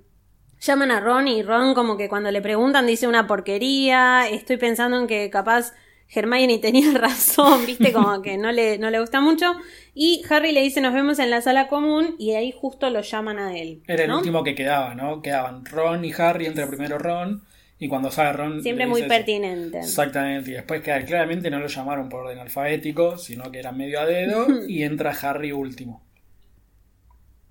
[0.62, 4.30] llaman a Ron y Ron como que cuando le preguntan dice una porquería.
[4.30, 5.74] Estoy pensando en que capaz
[6.14, 9.56] Hermione tenía razón, viste, como que no le, no le gusta mucho.
[9.94, 13.40] Y Harry le dice nos vemos en la sala común y ahí justo lo llaman
[13.40, 13.82] a él.
[13.88, 15.22] Era el último que quedaba, ¿no?
[15.22, 17.44] Quedaban Ron y Harry, entra primero Ron,
[17.80, 18.62] y cuando sale Ron...
[18.62, 19.10] Siempre muy eso.
[19.10, 19.80] pertinente.
[19.80, 24.00] Exactamente, y después queda claramente no lo llamaron por orden alfabético, sino que era medio
[24.00, 26.04] a dedo, y entra Harry último.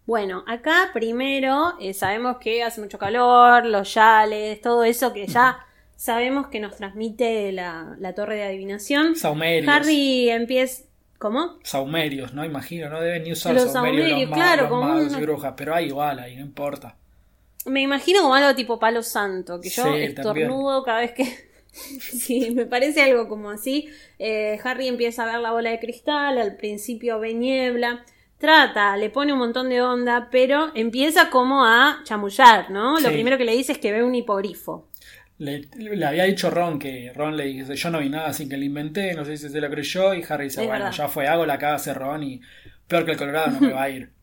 [0.07, 5.59] Bueno, acá primero eh, sabemos que hace mucho calor, los yales, todo eso que ya
[5.97, 9.17] sabemos que nos transmite la, la torre de adivinación.
[9.17, 9.75] Saumerios.
[9.75, 10.85] Harry empieza...
[11.19, 11.59] ¿Cómo?
[11.63, 12.45] Saumerios, ¿no?
[12.45, 15.55] Imagino, no deben ni usar Los saumerios, saumerios, los, claro, como magos una- y brujas,
[15.57, 16.97] pero hay igual ahí, no importa.
[17.65, 21.25] Me imagino como algo tipo palo santo, que yo Sí, estornudo cada vez que...
[22.01, 23.89] sí, me parece algo como así.
[24.19, 28.05] Eh, Harry empieza a ver la bola de cristal, al principio ve niebla,
[28.39, 33.01] trata, le pone un montón de onda, pero empieza como a chamullar, ¿no?
[33.01, 34.87] Lo primero que le dice es que ve un hipogrifo.
[35.39, 38.57] Le, le había dicho Ron que Ron le dice, yo no vi nada sin que
[38.57, 40.91] lo inventé, no sé si se lo creyó, y Harry dice, Es bueno, verdad.
[40.91, 42.41] ya fue, hago la que hace Ron y
[42.87, 44.13] peor que el Colorado no me va a ir.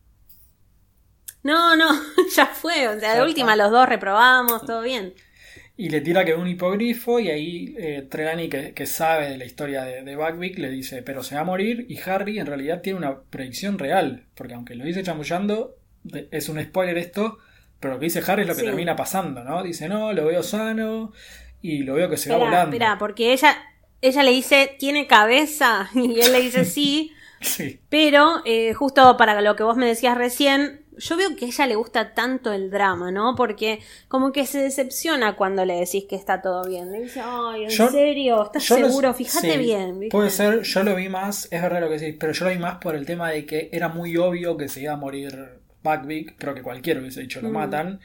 [1.44, 1.88] No, no,
[2.36, 2.88] ya fue.
[2.88, 3.56] O sea, Ya de última está.
[3.56, 5.14] los dos reprobamos, todo bien.
[5.76, 9.44] Y le tira que un hipogrifo y ahí eh, Trelawney, que, que sabe de la
[9.44, 12.80] historia de, de Buckbeak, le dice, pero se va a morir y Harry en realidad
[12.80, 15.76] tiene una predicción real, porque aunque lo dice chamullando,
[16.30, 17.38] es un spoiler esto,
[17.84, 18.66] Pero lo que dice Harry es lo que Sí.
[18.66, 19.62] termina pasando, ¿no?
[19.62, 21.12] Dice, no, lo veo sano
[21.60, 22.74] y lo veo que se va volando.
[22.74, 23.54] espera, porque ella,
[24.00, 25.90] ella le dice, ¿tiene cabeza?
[25.94, 27.12] Y él le dice sí.
[27.42, 31.48] Sí, Pero, eh, justo para lo que vos me decías recién, yo veo que a
[31.48, 33.34] ella le gusta tanto el drama, ¿no?
[33.36, 36.90] Porque como que se decepciona cuando le decís que está todo bien.
[36.90, 38.44] Le dice, ay, ¿en Yo- serio?
[38.44, 39.12] ¿Estás lo- seguro?
[39.12, 40.00] Fíjate sí, bien.
[40.00, 40.16] ¿viste?
[40.16, 42.58] Puede ser, yo lo vi más, es verdad lo que decís, pero yo lo vi
[42.58, 45.36] más por el tema de que era muy obvio que se iba a morir
[45.84, 47.52] Buckbeak, creo que cualquiera hubiese dicho lo Mm.
[47.52, 48.00] matan,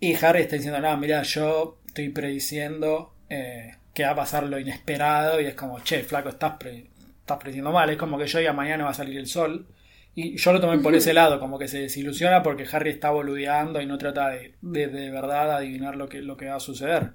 [0.00, 4.58] y Harry está diciendo, no, mira, yo estoy prediciendo eh, que va a pasar lo
[4.58, 6.86] inesperado, y es como, che, flaco, estás, pre-
[7.20, 9.66] estás prediciendo mal, es como que yo diga mañana va a salir el sol,
[10.14, 13.80] y yo lo tomé por ese lado, como que se desilusiona porque Harry está boludeando
[13.82, 17.10] y no trata de, de, de verdad adivinar lo que, lo que va a suceder.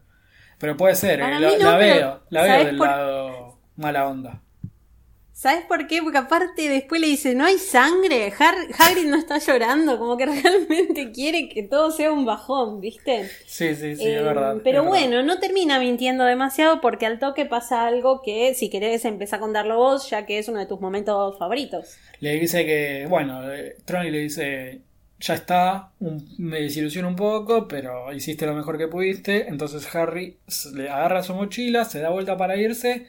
[0.59, 4.41] Pero puede ser, eh, la, no, veo, la veo ¿sabes del por- lado mala onda.
[5.41, 6.03] ¿Sabes por qué?
[6.03, 8.31] Porque aparte después le dice, no hay sangre.
[8.37, 13.27] Har- Hagrid no está llorando, como que realmente quiere que todo sea un bajón, ¿viste?
[13.47, 14.57] Sí, sí, sí, Eh, es verdad.
[14.63, 14.89] Pero es verdad.
[14.89, 19.41] bueno, no termina mintiendo demasiado porque al toque pasa algo que si querés empezar a
[19.41, 21.97] contarlo vos, ya que es uno de tus momentos favoritos.
[22.19, 24.81] Le dice que, bueno, eh, Trony le dice,
[25.19, 29.47] ya está, un- me desilusiona un poco, pero hiciste lo mejor que pudiste.
[29.47, 30.37] Entonces Harry
[30.75, 33.07] le agarra su mochila, se da vuelta para irse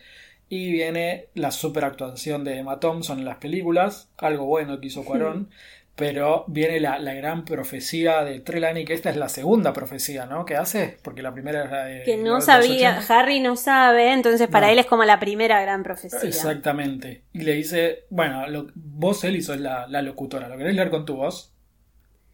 [0.54, 5.02] y viene la super actuación de Emma Thompson en las películas, algo bueno que hizo
[5.02, 5.48] Cuarón.
[5.96, 10.44] Pero viene la, la gran profecía de Trelawney, que esta es la segunda profecía, ¿no?
[10.44, 12.02] Que hace, porque la primera es la de...
[12.02, 13.18] Que no sabía, 80.
[13.18, 14.72] Harry no sabe, entonces para No.
[14.74, 16.18] él es como la primera gran profecía.
[16.22, 17.22] Exactamente.
[17.32, 20.48] Y le dice, bueno, lo- vos, Eli, sos la, la locutora.
[20.48, 21.54] ¿Lo querés leer con tu voz?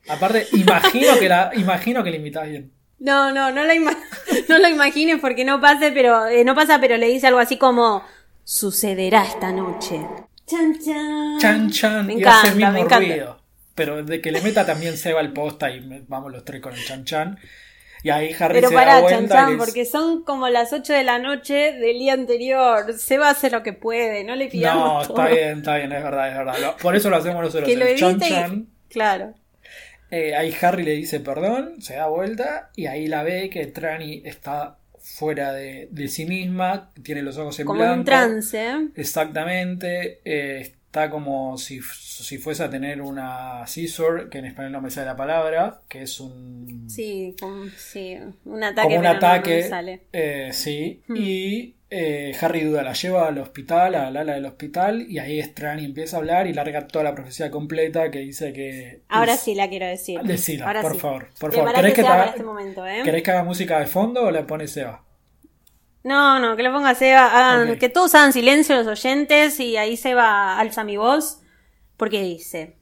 [0.09, 2.72] Aparte, imagino que la, imagino que la imitás bien.
[3.01, 3.97] No, no, no lo, ima-
[4.49, 7.57] no lo imagines porque no pase, pero eh, no pasa, pero le dice algo así
[7.57, 8.03] como
[8.45, 10.01] sucederá esta noche.
[10.47, 11.39] Chan chan.
[11.39, 12.07] Chan chan.
[12.07, 12.97] Me y hace el encanta, me mismo encanta.
[12.99, 13.41] ruido.
[13.75, 16.61] Pero de que le meta también se va el posta y me- vamos los tres
[16.61, 17.39] con el chan chan.
[18.03, 20.49] Y ahí Harry Pero se da pará, Chan vuelta y Chan, dice- porque son como
[20.49, 22.93] las 8 de la noche del día anterior.
[22.95, 25.23] Se va a hacer lo que puede, no le pidamos No, todo.
[25.25, 26.77] está bien, está bien, es verdad, es verdad.
[26.81, 27.69] Por eso lo hacemos nosotros.
[27.69, 28.67] Que lo el chan y- chan.
[28.89, 29.35] Claro.
[30.11, 34.23] Eh, ahí Harry le dice perdón, se da vuelta y ahí la ve que Trani
[34.25, 37.99] está fuera de, de sí misma, tiene los ojos en Como blanco.
[37.99, 38.66] un trance.
[38.97, 44.81] Exactamente, eh, está como si, si fuese a tener una scissor, que en español no
[44.81, 46.85] me sale la palabra, que es un...
[46.89, 48.83] Sí, como, sí, un ataque.
[48.89, 49.57] como un no- ataque.
[49.57, 50.01] me sale.
[50.13, 51.17] eh, sí, Hmm.
[51.17, 55.85] y eh, Harry duda, la lleva al hospital, al ala del hospital, y ahí Strani
[55.85, 59.03] empieza a hablar y larga toda la profecía completa que dice que...
[59.09, 60.21] Ahora es- sí la quiero decir.
[60.23, 60.99] Decila, Ahora por sí.
[60.99, 61.73] favor, por favor.
[61.75, 63.01] ¿Querés que, haga- este momento, ¿eh?
[63.05, 65.05] ¿Querés que haga música de fondo o la pone Seba?
[66.05, 67.27] No, no, que lo ponga Seba.
[67.27, 67.79] hagan-.
[67.79, 71.41] Que todos hagan silencio los oyentes y ahí Seba alza mi voz.
[71.97, 72.79] Porque dice: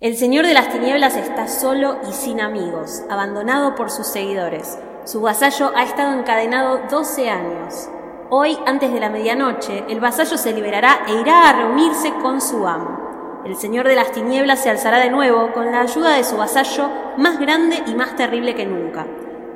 [0.00, 4.78] El señor de las tinieblas está solo y sin amigos, abandonado por sus seguidores.
[5.04, 7.88] Su vasallo ha estado encadenado 12 años.
[8.30, 12.66] Hoy, antes de la medianoche, el vasallo se liberará e irá a reunirse con su
[12.66, 13.42] amo.
[13.44, 16.88] El señor de las tinieblas se alzará de nuevo con la ayuda de su vasallo
[17.16, 19.06] más grande y más terrible que nunca.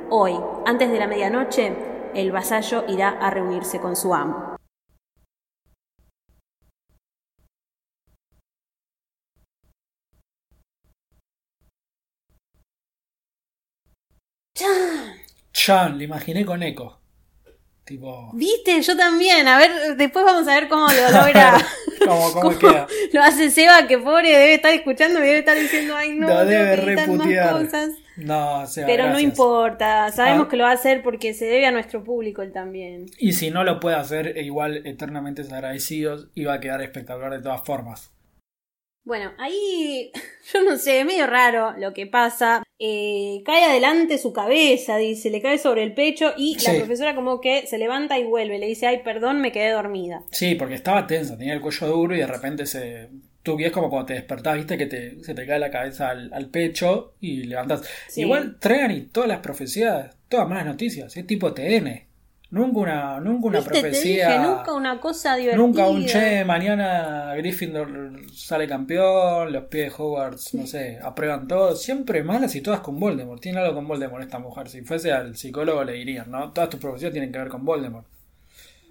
[0.09, 1.73] Hoy, antes de la medianoche,
[2.17, 4.57] el vasallo irá a reunirse con su amo.
[14.55, 15.13] ¡Chan!
[15.53, 16.99] Chan, le imaginé con eco.
[17.83, 18.31] Tipo...
[18.33, 18.81] ¿Viste?
[18.81, 19.47] Yo también.
[19.47, 21.63] A ver, después vamos a ver cómo lo logra.
[22.05, 22.87] ¿Cómo, cómo queda?
[23.13, 26.45] Lo hace Seba, que pobre debe estar escuchando y debe estar diciendo, ay no, Lo
[26.45, 27.51] debe editar más reputear.
[27.51, 27.91] cosas.
[28.17, 30.49] No, o sea, Pero no importa, sabemos Ah.
[30.49, 33.05] que lo va a hacer porque se debe a nuestro público él también.
[33.19, 37.31] Y si no lo puede hacer, e igual eternamente agradecidos y va a quedar espectacular
[37.31, 38.11] de todas formas.
[39.05, 40.11] Bueno, ahí
[40.53, 42.63] yo no sé, es medio raro lo que pasa.
[42.79, 47.39] Eh, cae adelante su cabeza, dice, le cae sobre el pecho y la profesora como
[47.39, 50.23] que se levanta y vuelve, le dice, ay, perdón, me quedé dormida.
[50.31, 53.09] Sí, porque estaba tensa, tenía el cuello duro y de repente se...
[53.47, 56.33] Tú es como cuando te despertás, viste, que te, se te cae la cabeza al,
[56.33, 57.81] al pecho y levantás.
[58.09, 58.21] Sí.
[58.21, 62.05] Igual traen y todas las profecías, todas malas noticias, es tipo TN.
[62.49, 63.73] Nunca una, nunca una ¿Viste?
[63.73, 64.27] Te profecía...
[64.27, 65.61] dije, nunca una cosa divertida.
[65.65, 71.73] Nunca un che, mañana Gryffindor sale campeón, los pies de Hogwarts, no sé, aprueban todo.
[71.75, 73.41] Siempre malas y todas con Voldemort.
[73.41, 74.67] Tiene algo con Voldemort esta mujer.
[74.67, 76.51] Si fuese al psicólogo le dirían, ¿no?
[76.51, 78.05] Todas tus profecías tienen que ver con Voldemort.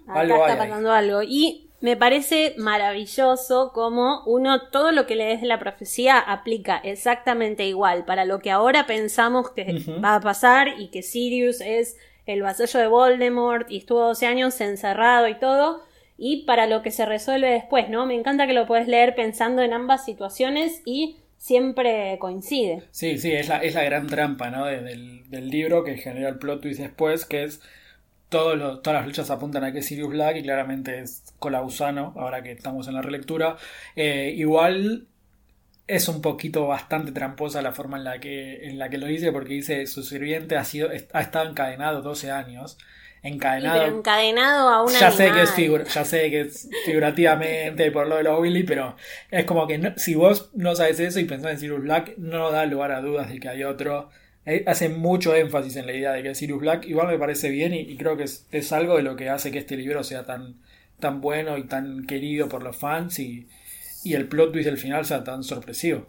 [0.07, 0.67] Acá Algo está hay ahí.
[0.67, 1.21] pasando algo.
[1.23, 7.65] Y me parece maravilloso como uno, todo lo que lees de la profecía aplica exactamente
[7.65, 12.41] igual para lo que ahora pensamos que va a pasar y que Sirius es el
[12.41, 15.83] vasallo de Voldemort y estuvo 12 años encerrado y todo.
[16.17, 18.07] Y para lo que se resuelve después, ¿no?
[18.07, 22.83] Me encanta que lo puedes leer pensando en ambas situaciones y siempre coincide.
[22.89, 24.65] Sí, sí, es la, es la gran trampa ¿no?
[24.65, 27.61] del, del libro que genera el plot twist después, que es
[28.29, 32.13] todos los, todas las luchas apuntan a que es Sirius Black y claramente es Colausano,
[32.17, 33.57] ahora que estamos en la relectura.
[33.95, 35.07] Eh, igual
[35.87, 39.31] es un poquito bastante tramposa la forma en la que, en la que lo dice,
[39.31, 42.77] porque dice su sirviente ha, sido, ha estado encadenado 12 años.
[43.23, 43.79] Encadenado.
[43.79, 48.07] Pero encadenado a una ya sé que es figura, ya sé que es figurativamente por
[48.07, 48.95] lo de los Willy, pero
[49.31, 52.65] es como que si vos no sabes eso y pensás en Sirius Black, no da
[52.65, 54.09] lugar a dudas de que hay otro
[54.65, 56.85] hace mucho énfasis en la idea de que Sirius Black.
[56.85, 59.75] Igual me parece bien y, creo que es, algo de lo que hace que este
[59.75, 60.55] libro sea tan,
[60.99, 63.47] tan bueno y tan querido por los fans y,
[64.03, 66.05] y el plot twist del final sea tan sorpresivo.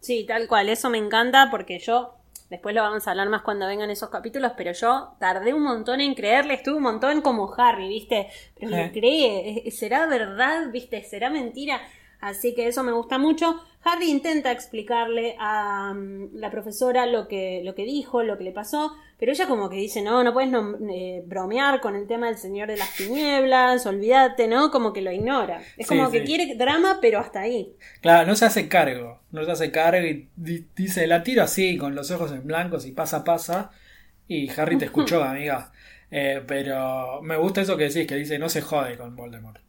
[0.00, 0.68] Sí, tal cual.
[0.68, 2.14] Eso me encanta porque yo,
[2.50, 6.00] después lo vamos a hablar más cuando vengan esos capítulos, pero yo tardé un montón
[6.00, 8.28] en creerle, estuve un montón como Harry, ¿viste?
[8.58, 8.92] Pero me eh.
[8.92, 10.70] cree, ¿será verdad?
[10.70, 11.02] ¿Viste?
[11.02, 11.80] ¿Será mentira?
[12.20, 13.60] Así que eso me gusta mucho.
[13.86, 18.50] Harry intenta explicarle a mm, la profesora lo que, lo que dijo, lo que le
[18.50, 20.52] pasó, pero ella como que dice, no, no puedes
[20.92, 24.72] eh, bromear con el tema del Señor de las Tinieblas, olvídate, ¿no?
[24.72, 25.62] Como que lo ignora.
[25.76, 27.76] Es como que quiere drama, pero hasta ahí.
[28.00, 30.28] Claro, no se hace cargo, no se hace cargo y
[30.74, 33.70] dice, la tiro así, con los ojos en blanco, y pasa, pasa.
[34.26, 35.72] Y Harry te escuchó, amiga.
[36.10, 39.65] Eh, pero me gusta eso que decís, que dice, no se jode con Voldemort.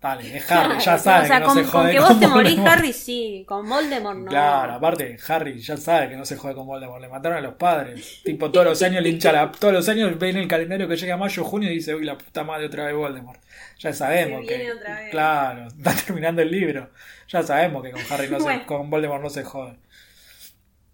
[0.00, 2.92] Dale, es Harry, ya sabe que no se jode con, que vos te morís, Harry
[2.92, 4.26] sí, con Voldemort no.
[4.26, 7.54] Claro, aparte, Harry ya sabe que no se jode con Voldemort, le mataron a los
[7.54, 8.20] padres.
[8.22, 10.96] tipo, todos los años le hincha la, todos los años ve en el calendario que
[10.96, 13.40] llega mayo, junio y dice, uy, la puta madre otra vez Voldemort.
[13.78, 14.72] Ya sabemos que.
[15.10, 16.90] Claro, está terminando el libro.
[17.28, 19.76] Ya sabemos que con Harry no se, con Voldemort no se jode.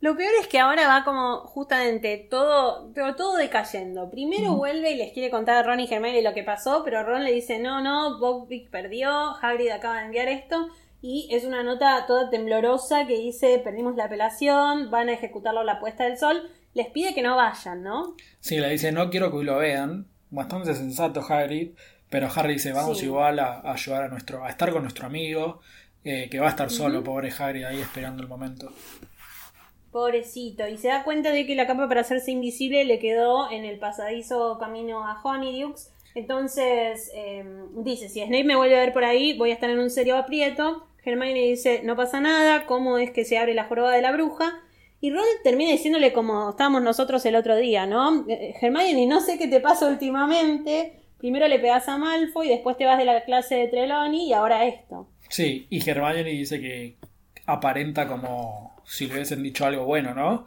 [0.04, 4.10] Lo peor es que ahora va como justamente todo, pero todo decayendo.
[4.10, 7.24] Primero vuelve y les quiere contar a Ron y Hermione lo que pasó, pero Ron
[7.24, 9.08] le dice, no, no, Bob perdió,
[9.40, 10.68] Hagrid acaba de enviar esto.
[11.00, 15.64] Y es una nota toda temblorosa que dice, perdimos la apelación, van a ejecutarlo a
[15.64, 16.50] la puesta del sol.
[16.74, 18.14] Les pide que no vayan, ¿no?
[18.40, 20.06] Sí, le dice, no quiero que lo vean.
[20.28, 21.70] Bastante sensato Hagrid,
[22.10, 25.62] pero Harry dice, vamos igual a, ayudar a nuestro, a estar con nuestro amigo,
[26.04, 28.70] eh, que va a estar solo, pobre Hagrid, ahí esperando el momento.
[29.94, 30.66] Pobrecito.
[30.66, 33.78] Y se da cuenta de que la capa para hacerse invisible le quedó en el
[33.78, 35.92] pasadizo camino a Honeydukes.
[36.16, 39.78] Entonces em, dice, si Snape me vuelve a ver por ahí, voy a estar en
[39.78, 40.84] un serio aprieto.
[41.04, 44.60] Hermione dice, no pasa nada, ¿cómo es que se abre la joroba de la bruja?
[45.00, 48.26] Y Ron termina diciéndole como estábamos nosotros el otro día, ¿no?
[48.28, 51.04] Eh, Hermione, no sé qué te pasa últimamente.
[51.18, 54.66] Primero le pegas a Malfoy, después te vas de la clase de Trelawney y ahora
[54.66, 55.06] esto.
[55.28, 56.96] Sí, y Hermione dice que
[57.46, 60.46] aparenta como si le hubiesen dicho algo bueno, ¿no?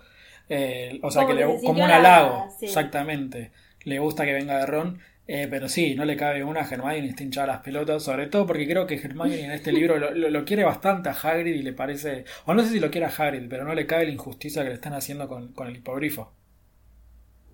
[0.49, 3.51] Eh, o sea, que le, como un halago, exactamente.
[3.83, 4.99] Le gusta que venga de Ron.
[5.29, 8.47] Eh, pero sí, no le cabe una a Hermione está hinchada las pelotas, sobre todo
[8.47, 12.23] porque creo que Hermione en este libro lo, quiere bastante a Hagrid y le parece,
[12.45, 14.69] o no sé si lo quiere a Hagrid, pero no le cabe la injusticia que
[14.69, 16.31] le están haciendo con, con el hipogrifo.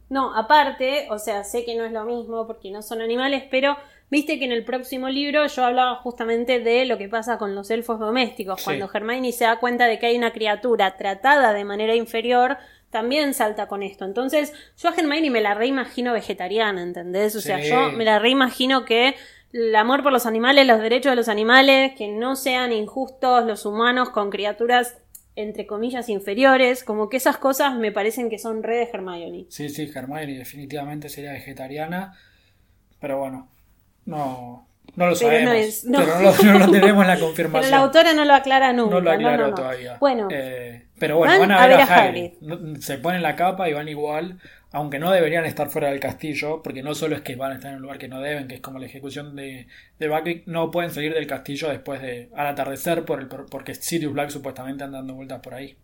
[0.09, 3.75] No, aparte, o sea, sé que no es lo mismo porque no son animales, pero
[4.13, 7.71] Viste que en el próximo libro yo hablaba justamente de lo que pasa con los
[7.71, 8.63] elfos domésticos.
[8.63, 12.57] Cuando Hermione se da cuenta de que hay una criatura tratada de manera inferior,
[12.91, 14.05] también salta con esto.
[14.05, 17.35] Entonces, yo a Hermione me la reimagino vegetariana, ¿entendés?
[17.35, 19.15] O sea, yo me la reimagino que
[19.51, 23.65] el amor por los animales, los derechos de los animales, que no sean injustos los
[23.65, 24.95] humanos con criaturas
[25.35, 29.45] entre comillas inferiores, como que esas cosas me parecen que son re de Hermione.
[29.49, 32.15] Sí, sí, Hermione definitivamente sería vegetariana,
[32.99, 33.49] pero bueno,
[34.05, 35.83] no, no lo sabemos.
[35.85, 37.63] No Pero no lo, tenemos la confirmación.
[37.63, 38.95] Pero la autora no lo aclara nunca.
[38.95, 39.97] No lo aclaró todavía.
[39.99, 42.31] Bueno, eh, pero bueno, van, a ver a, Hagrid.
[42.79, 44.39] Se ponen la capa y van igual.
[44.71, 47.69] Aunque no deberían estar fuera del castillo, porque no solo es que van a estar
[47.69, 49.67] en un lugar que no deben, que es como la ejecución de,
[49.99, 54.13] de Buckwick, no pueden salir del castillo después de al atardecer por el, porque Sirius
[54.13, 55.77] Black supuestamente anda dando vueltas por ahí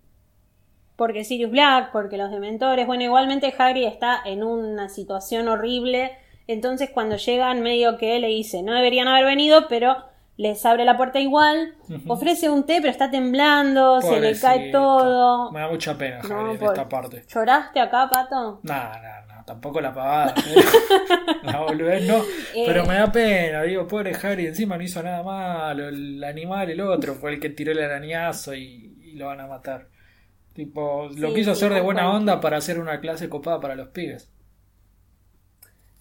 [0.96, 6.12] porque Sirius Black, porque los dementores, bueno, igualmente Hagrid está en una situación horrible
[6.52, 9.98] entonces cuando llegan medio que le dice, no deberían haber venido, pero
[10.36, 11.76] les abre la puerta igual,
[12.08, 15.52] ofrece un té, pero está temblando, se le cae todo.
[15.52, 17.24] Me da mucha pena, Javier, esta parte.
[17.28, 18.62] ¿Lloraste acá, Pato?
[18.64, 20.34] No, no, no, tampoco la pavada.
[21.44, 22.24] la boludez no,
[22.56, 22.64] eh.
[22.66, 26.82] pero me da pena, digo, pobre Harry, encima no hizo nada malo, el animal, el
[26.82, 29.90] otro, fue el que tiró el arañazo y, lo van a matar.
[30.54, 34.32] Tipo, lo quiso hacer de buena onda para hacer una clase copada para los pibes.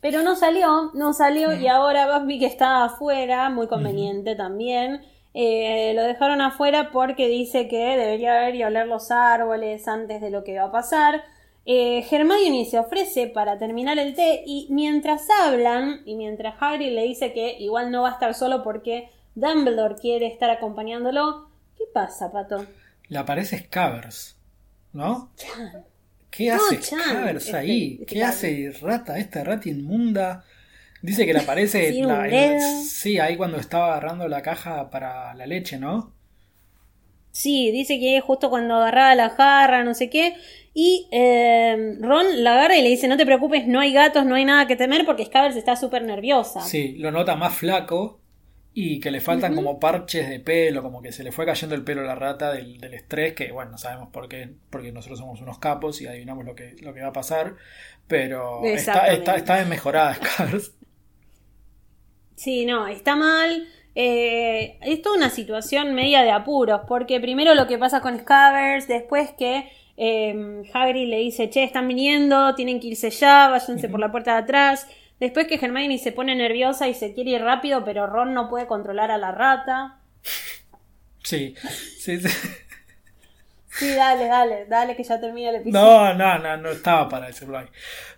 [0.01, 5.03] Pero no salió, no salió y ahora Buffy que está afuera, muy conveniente también.
[5.35, 10.31] Eh, lo dejaron afuera porque dice que debería haber y oler los árboles antes de
[10.31, 11.25] lo que va a pasar.
[11.67, 17.03] Eh, Hermione se ofrece para terminar el té y mientras hablan y mientras Harry le
[17.03, 22.33] dice que igual no va a estar solo porque Dumbledore quiere estar acompañándolo, ¿qué pasa,
[22.33, 22.65] Pato?
[23.09, 24.37] Le aparece Scavers,
[24.93, 25.31] ¿no?
[26.47, 26.99] Chan.
[27.01, 27.93] ¿Qué No, hace este- ahí?
[28.01, 30.45] este ¿Qué hace rata, esta rata inmunda?
[31.03, 32.83] Dice que le aparece Sí, la- un el- dedo.
[32.85, 36.15] sí, ahí cuando estaba agarrando la caja para la leche, ¿no?
[37.31, 40.35] Sí, dice que es justo cuando agarraba la jarra, no sé qué.
[40.75, 44.35] Y eh, Ron la agarra y le dice, no te preocupes, no hay gatos, no
[44.35, 46.63] hay nada que temer porque Scavers está súper nerviosa.
[46.63, 48.21] Sí, lo nota más flaco
[48.75, 51.83] y que le faltan como parches de pelo, como que se le fue cayendo el
[51.83, 55.19] pelo a la rata del, del estrés, que bueno, no sabemos por qué, porque nosotros
[55.19, 57.57] somos unos capos y adivinamos lo que, lo que va a pasar,
[58.07, 60.73] pero está, está, está desmejorada Scavers.
[62.37, 63.67] Sí, no, está mal.
[63.95, 68.87] Eh, es toda una situación media de apuros, porque primero lo que pasa con Scavers,
[68.87, 73.99] después que eh, Hagrid le dice, che, están viniendo, tienen que irse ya, váyanse por
[73.99, 74.87] la puerta de atrás.
[75.21, 78.67] Después que Hermione se pone nerviosa y se quiere ir rápido, pero Ron no puede
[78.67, 79.99] controlar a la rata.
[81.23, 81.55] Sí,
[81.99, 82.29] sí, sí.
[83.71, 85.85] Sí, dale, dale, dale que ya termina el episodio.
[85.85, 87.67] No, no, no, no estaba para decirlo ahí.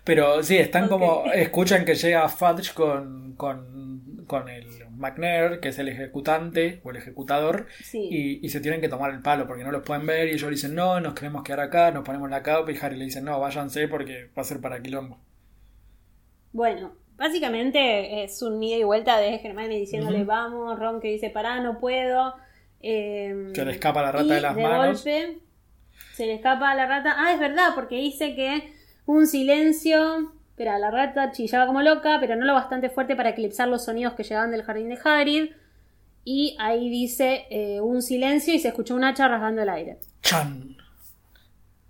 [0.03, 1.25] Pero sí, están como.
[1.33, 6.97] Escuchan que llega Fudge con, con, con el McNair, que es el ejecutante o el
[6.97, 8.07] ejecutador, Sí.
[8.09, 10.29] y, y se tienen que tomar el palo porque no los pueden ver.
[10.29, 12.71] Y ellos dicen, no, nos queremos quedar acá, nos ponemos la capa.
[12.71, 15.19] Y Harry le dice, no, váyanse porque va a ser para quilombo.
[16.53, 21.59] Bueno, básicamente es un ida y vuelta de Hermione diciéndole vamos, Ron que dice pará,
[21.61, 22.35] no puedo.
[22.81, 25.03] eh, Se le escapa la rata y de las manos.
[25.03, 25.37] golpe
[26.13, 27.15] se le escapa a la rata.
[27.17, 28.73] Ah, es verdad, porque dice que
[29.05, 30.33] un silencio.
[30.49, 34.13] Espera, la rata chillaba como loca, pero no lo bastante fuerte para eclipsar los sonidos
[34.13, 35.51] que llegaban del jardín de Hagrid.
[36.23, 39.97] Y ahí dice eh, un silencio y se escuchó un hacha rasgando el aire.
[40.21, 40.75] ¡Chan!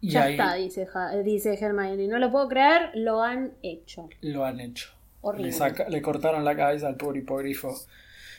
[0.01, 2.07] Y ya ahí está, dice, Ha- dice Hermione.
[2.07, 4.09] No lo puedo creer, lo han hecho.
[4.21, 4.89] lo han hecho.
[5.21, 5.47] Horrible.
[5.47, 7.71] Le, saca- le cortaron la cabeza al pobre hipogrifo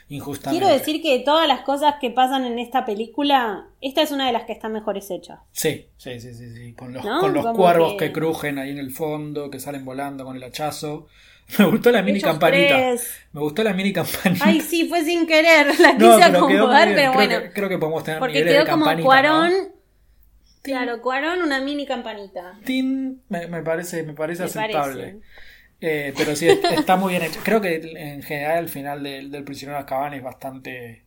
[0.09, 0.65] injustamente.
[0.65, 4.27] Quiero decir que de todas las cosas que pasan en esta película, esta es una
[4.27, 5.39] de las que están mejores hechas.
[5.53, 6.73] Sí, sí, sí, sí, sí.
[6.75, 7.21] Con los, ¿No?
[7.21, 8.13] con los cuervos que- que...
[8.13, 11.07] crujen ahí en el fondo, que salen volando con el hachazo.
[11.59, 12.77] Me gustó la mini campanita.
[12.77, 13.09] tres.
[13.33, 14.45] Me gustó la mini campanita.
[14.47, 17.41] Ay, sí, fue sin querer, la no, quise pero quedó muy acomodar, pero creo, bueno.
[17.43, 19.51] que, creo que podemos tener Porque niveles quedó de como Cuarón.
[19.53, 19.72] ¿no?
[20.63, 22.59] Claro, Cuarón, una mini campanita.
[22.65, 25.19] Tin, me, me parece, me parece Me aceptable.
[25.81, 27.41] Eh, pero sí, est- está muy bien hecho.
[27.43, 31.03] Creo que en general el final del, del Prisionero de Azkaban es bastante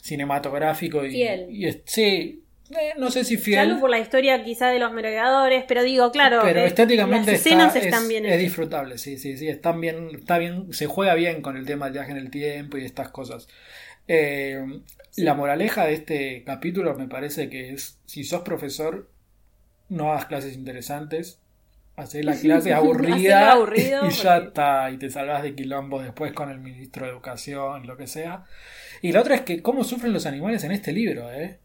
[0.00, 1.46] cinematográfico y, Fiel.
[1.50, 3.66] y es- sí, eh, no sé si fiel.
[3.66, 7.78] Salvo por la historia quizá de los merodeadores, pero digo, claro, Pero estéticamente las está-
[7.78, 11.66] es, bien disfrutable, sí, sí, sí, están bien, está bien, se juega bien con el
[11.66, 13.48] tema del viaje en el tiempo y estas cosas.
[14.06, 14.80] Eh,
[15.16, 19.08] La moraleja de este capítulo me parece que es, si sos profesor,
[19.88, 21.40] no hagas clases interesantes,
[21.96, 26.50] haces la clase aburrida aburrido, y ya está, y te salvas de quilombo después con
[26.50, 28.44] el ministro de Educación, lo que sea.
[29.02, 31.58] Y la otra es que cómo sufren los animales en este libro, ¿eh?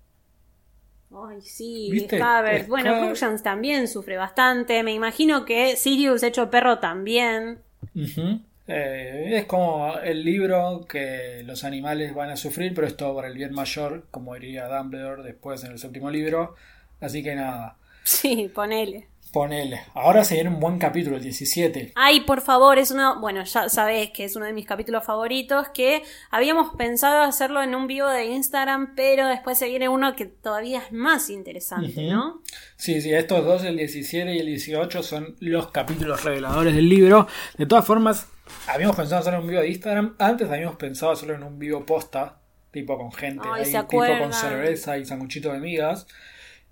[1.12, 2.18] Ay, sí, ¿Viste?
[2.18, 2.68] Scavers.
[2.68, 4.84] Bueno, Crookshanks también sufre bastante.
[4.84, 7.60] Me imagino que Sirius hecho perro también.
[7.96, 8.42] Ujú.
[8.68, 13.28] Eh, es como el libro que los animales van a sufrir, pero es todo para
[13.28, 16.56] el bien mayor, como diría Dumbledore después en el séptimo libro.
[17.00, 19.08] Así que nada, Sí, ponele.
[19.32, 19.82] ponele.
[19.94, 21.92] Ahora se viene un buen capítulo, el 17.
[21.96, 25.68] Ay, por favor, es uno, bueno, ya sabés que es uno de mis capítulos favoritos,
[25.70, 26.02] que
[26.32, 30.80] habíamos pensado hacerlo en un vivo de Instagram, pero después se viene uno que todavía
[30.80, 32.02] es más interesante.
[32.10, 32.42] ¿no?
[32.78, 37.28] Sí, sí, estos dos, el 17 y el 18, son los capítulos reveladores del libro.
[37.58, 38.28] De todas formas,
[38.68, 40.16] habíamos pensado hacerlo en un vivo de Instagram.
[40.20, 42.38] Antes habíamos pensado hacerlo en un vivo posta,
[42.72, 46.08] tipo con gente, Ay, ahí, ¿se tipo con cerveza y sanguchito de migas.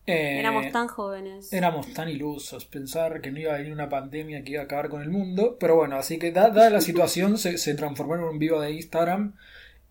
[0.06, 1.54] Eh, Éramos tan jóvenes.
[1.54, 4.90] Éramos tan ilusos, pensar que no iba a venir una pandemia que iba a acabar
[4.90, 8.24] con el mundo, pero bueno, así que da- dada la situación se, se transformó en
[8.24, 9.36] un vivo de Instagram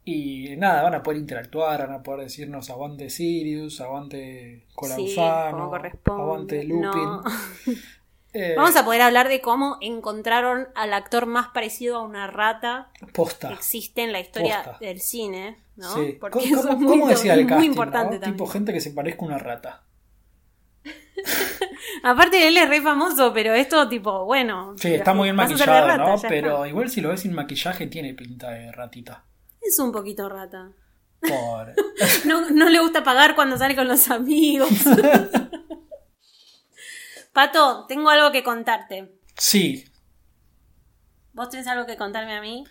[0.04, 5.70] y nada, van a poder interactuar, van a poder decirnos aguante Sirius, aguante Sí, Colausano,
[5.70, 6.22] corresponde.
[6.22, 6.80] aguante Lupin.
[6.82, 7.22] No.
[8.34, 12.88] Eh, Vamos a poder hablar de cómo encontraron al actor más parecido a una rata
[12.98, 13.52] que posta.
[13.52, 14.78] existe en la historia Posta.
[14.80, 15.94] del cine, ¿no?
[15.94, 16.16] Sí.
[16.20, 17.68] Porque ¿Cómo, eso es cómo- muy, cómo decía el muy casting?
[17.68, 18.20] importante no?
[18.20, 18.36] también.
[18.36, 19.82] Tipo gente que se parezca a una rata.
[22.02, 24.74] Aparte él es re famoso, pero esto tipo, bueno.
[24.78, 26.16] Sí, está muy bien maquillado, rata, ¿no?
[26.28, 26.68] Pero está.
[26.68, 29.24] igual si lo ves sin maquillaje tiene pinta de ratita.
[29.60, 30.70] Es un poquito rata.
[31.20, 31.74] Pobre.
[32.24, 34.68] No, no le gusta pagar cuando sale con los amigos.
[37.32, 39.12] Pato, tengo algo que contarte.
[39.36, 39.84] sí,
[41.34, 42.64] ¿Vos tenés algo que contarme a mí?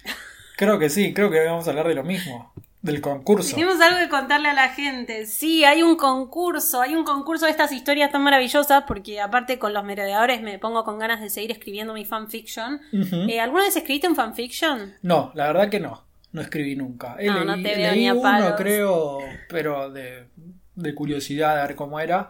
[0.56, 2.54] creo que sí, creo que vamos a hablar de lo mismo.
[2.84, 3.56] Del concurso.
[3.56, 5.28] Tenemos algo que contarle a la gente.
[5.28, 9.72] Sí, hay un concurso, hay un concurso de estas historias tan maravillosas, porque aparte con
[9.74, 12.82] los merodeadores me pongo con ganas de seguir escribiendo mi fanfiction.
[12.92, 14.96] Eh, ¿Alguna vez escribiste un fanfiction?
[15.04, 16.04] No, la verdad que no.
[16.32, 17.18] No escribí nunca.
[17.20, 20.28] He No, no te veo leí ni a uno, creo, pero de
[20.76, 22.30] de curiosidad de ver cómo era.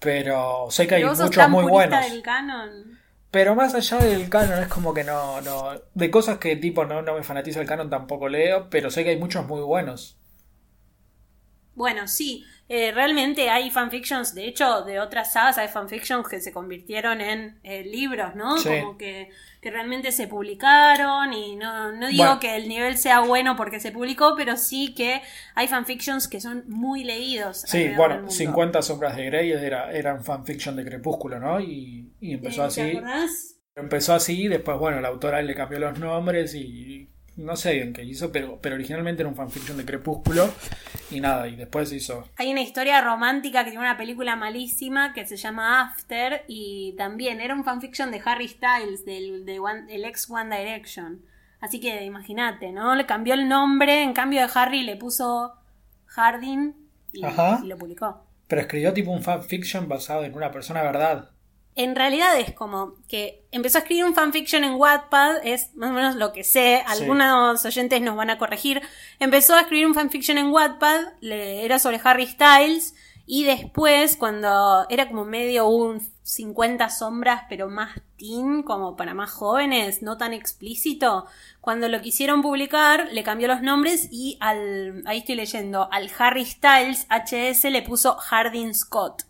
[0.00, 2.00] Pero sé que hay Pero muchos muy buenos.
[2.00, 2.98] del canon.
[3.30, 5.72] Pero más allá del canon, es como que no, no.
[5.94, 9.10] De cosas que tipo no, no me fanatiza el canon tampoco leo, pero sé que
[9.10, 10.19] hay muchos muy buenos.
[11.80, 16.52] Bueno, sí, eh, realmente hay fanfictions, de hecho, de otras sagas hay fanfictions que se
[16.52, 18.58] convirtieron en eh, libros, ¿no?
[18.58, 18.68] Sí.
[18.68, 19.30] Como que,
[19.62, 22.38] que realmente se publicaron y no, no digo Bueno.
[22.38, 25.22] que el nivel sea bueno porque se publicó, pero sí que
[25.54, 27.62] hay fanfictions que son muy leídos.
[27.66, 28.30] Sí, bueno, mundo.
[28.30, 31.60] 50 sombras de Grey era, eran fanfiction de Crepúsculo, ¿no?
[31.60, 32.82] Y, y empezó Eh, así.
[32.82, 33.56] ¿Te acordás?
[33.74, 37.08] Empezó así, después, bueno, la autora le cambió los nombres y
[37.40, 40.48] no sé bien qué hizo, pero, pero originalmente era un fanfiction de Crepúsculo
[41.10, 42.28] y nada, y después hizo...
[42.36, 47.40] Hay una historia romántica que tiene una película malísima que se llama After y también
[47.40, 51.22] era un fanfiction de Harry Styles, del, de One- el ex One Direction.
[51.60, 52.94] Así que imagínate, ¿no?
[52.94, 55.54] Le cambió el nombre, en cambio de Harry le puso
[56.06, 56.74] Hardin
[57.12, 58.24] y, y lo publicó.
[58.48, 61.30] Pero escribió tipo un fanfiction basado en una persona verdad.
[61.76, 65.94] En realidad es como que empezó a escribir un fanfiction en Wattpad, es más o
[65.94, 68.82] menos lo que sé, algunos oyentes nos van a corregir.
[69.18, 72.94] Empezó a escribir un fanfiction en Wattpad, le, era sobre Harry Styles,
[73.32, 79.30] y después, cuando era como medio un 50 sombras, pero más teen, como para más
[79.30, 81.26] jóvenes, no tan explícito,
[81.60, 86.44] cuando lo quisieron publicar, le cambió los nombres y al, ahí estoy leyendo, al Harry
[86.44, 89.22] Styles HS le puso Hardin Scott.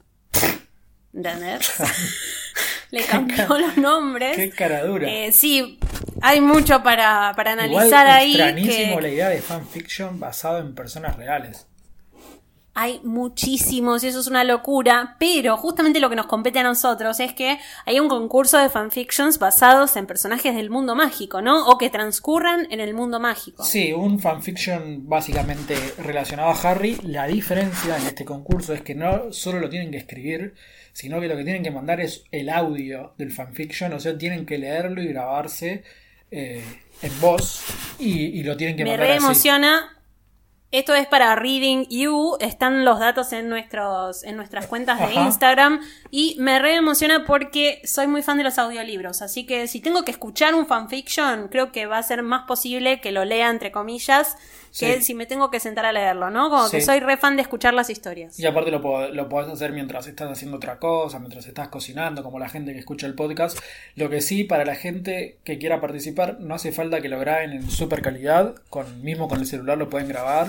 [1.14, 1.72] ¿Entendés?
[2.90, 4.36] Le cambió los nombres.
[4.36, 5.08] Qué cara dura.
[5.08, 5.78] Eh, sí,
[6.20, 8.32] hay mucho para, para Igual analizar ahí.
[8.32, 11.66] extrañísimo que la idea de fanfiction basado en personas reales.
[12.72, 17.18] Hay muchísimos y eso es una locura, pero justamente lo que nos compete a nosotros
[17.18, 21.66] es que hay un concurso de fanfictions basados en personajes del mundo mágico, ¿no?
[21.66, 23.64] O que transcurran en el mundo mágico.
[23.64, 26.96] Sí, un fanfiction básicamente relacionado a Harry.
[27.02, 30.54] La diferencia en este concurso es que no solo lo tienen que escribir,
[30.92, 34.46] sino que lo que tienen que mandar es el audio del fanfiction, o sea, tienen
[34.46, 35.82] que leerlo y grabarse
[36.30, 36.62] eh,
[37.02, 37.62] en voz
[37.98, 39.24] y, y lo tienen que Me mandar así.
[39.24, 39.96] emociona.
[40.72, 42.36] Esto es para Reading You.
[42.38, 45.22] Están los datos en nuestros, en nuestras cuentas de Ajá.
[45.26, 45.80] Instagram.
[46.12, 49.20] Y me re emociona porque soy muy fan de los audiolibros.
[49.20, 53.00] Así que si tengo que escuchar un fanfiction, creo que va a ser más posible
[53.00, 54.36] que lo lea entre comillas.
[54.78, 55.02] Que Sí.
[55.02, 56.48] si me tengo que sentar a leerlo, ¿no?
[56.50, 56.86] Como que Sí.
[56.86, 58.38] soy re fan de escuchar las historias.
[58.38, 62.38] Y aparte lo, lo podés hacer mientras estás haciendo otra cosa, mientras estás cocinando, como
[62.38, 63.58] la gente que escucha el podcast.
[63.96, 67.52] Lo que sí, para la gente que quiera participar, no hace falta que lo graben
[67.52, 68.54] en super calidad.
[68.68, 70.48] Con, mismo con el celular lo pueden grabar.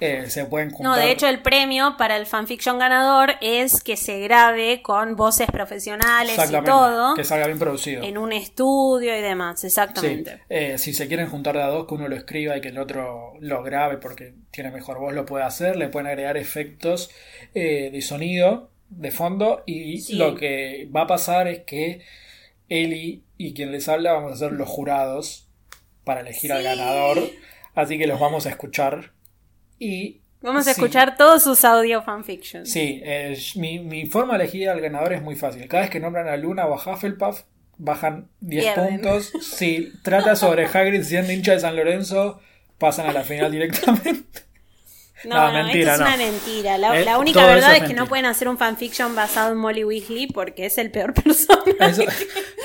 [0.00, 0.96] eh, se pueden juntar.
[0.96, 5.46] No, de hecho el premio para el fanfiction ganador es que se grabe con voces
[5.50, 7.14] profesionales y todo.
[7.14, 8.02] Que salga bien producido.
[8.02, 10.42] En un estudio y demás, Sí, exactamente.
[10.48, 12.78] eh, si se quieren juntar de a dos, que uno lo escriba y que el
[12.78, 15.76] otro lo grabe porque tiene mejor voz, lo puede hacer.
[15.76, 17.10] Le pueden agregar efectos
[17.54, 19.62] eh, de sonido de fondo.
[19.66, 20.16] Y Sí.
[20.16, 22.02] lo que va a pasar es que
[22.68, 25.48] Eli y quien les habla vamos a ser los jurados
[26.04, 27.18] para elegir al ganador.
[27.74, 29.12] Así que los vamos a escuchar.
[29.78, 30.20] Y.
[30.40, 32.70] Vamos a escuchar todos sus audio fanfictions.
[32.70, 35.66] Sí, eh, mi, mi forma de elegir al ganador es muy fácil.
[35.66, 37.42] Cada vez que nombran a Luna o a Hufflepuff,
[37.76, 39.00] bajan 10 Pierden.
[39.00, 39.32] puntos.
[39.42, 42.40] Si trata sobre Hagrid siendo hincha de San Lorenzo,
[42.78, 44.42] pasan a la final directamente.
[45.24, 46.14] No, No, no, mentira, esto es no.
[46.14, 46.78] una mentira.
[46.78, 49.58] La, Eh, la única verdad es es, que no pueden hacer un fanfiction basado en
[49.58, 51.62] Molly Weasley porque es el peor persona.
[51.80, 52.04] Eso-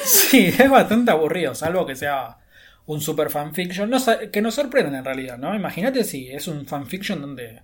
[0.05, 2.37] sí, es bastante aburrido, salvo que sea
[2.85, 3.89] un super fanfiction.
[3.89, 3.97] No,
[4.31, 5.55] que nos sorprenden en realidad, ¿no?
[5.55, 7.61] Imagínate si es un fanfiction donde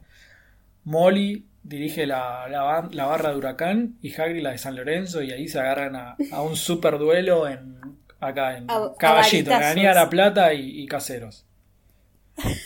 [0.86, 5.22] Molly dirige la, la, ba- la barra de Huracán y Hagrid la de San Lorenzo
[5.22, 7.80] y ahí se agarran a, a un super duelo en
[8.20, 9.52] acá en A- Caballito.
[9.52, 11.46] Ganía la Plata y, y Caseros.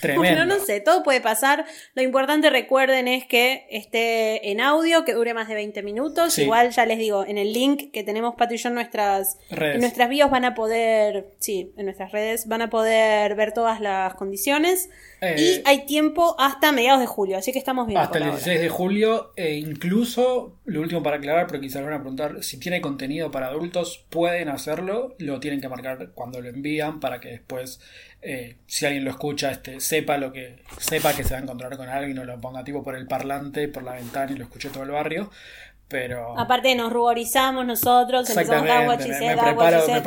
[0.02, 0.20] Tremendo.
[0.20, 1.66] Bueno, no sé, todo puede pasar.
[1.96, 6.34] Lo importante, recuerden, es que esté en audio, que dure más de 20 minutos.
[6.34, 6.44] Sí.
[6.44, 9.76] Igual, ya les digo, en el link que tenemos Pato y yo en nuestras, Redes.
[9.76, 13.80] en nuestras bios van a poder, sí, en nuestras redes van a poder ver todas
[13.80, 14.90] las condiciones.
[15.22, 18.00] Eh, y hay tiempo hasta mediados de julio, así que estamos bien.
[18.00, 18.36] Hasta el ahora.
[18.36, 22.60] 16 de julio, e incluso, lo último para aclarar, porque quizás van a preguntar, si
[22.60, 27.30] tiene contenido para adultos, pueden hacerlo, lo tienen que marcar cuando lo envían para que
[27.30, 27.80] después,
[28.24, 31.76] eh, si alguien lo escucha, este, sepa lo que, sepa que se va a encontrar
[31.78, 34.70] con alguien o lo ponga tipo por el parlante, por la ventana y lo escuche
[34.70, 35.30] todo el barrio.
[35.88, 38.88] Pero Aparte nos ruborizamos nosotros, empezamos a me-
[39.20, 40.02] me preparo- me.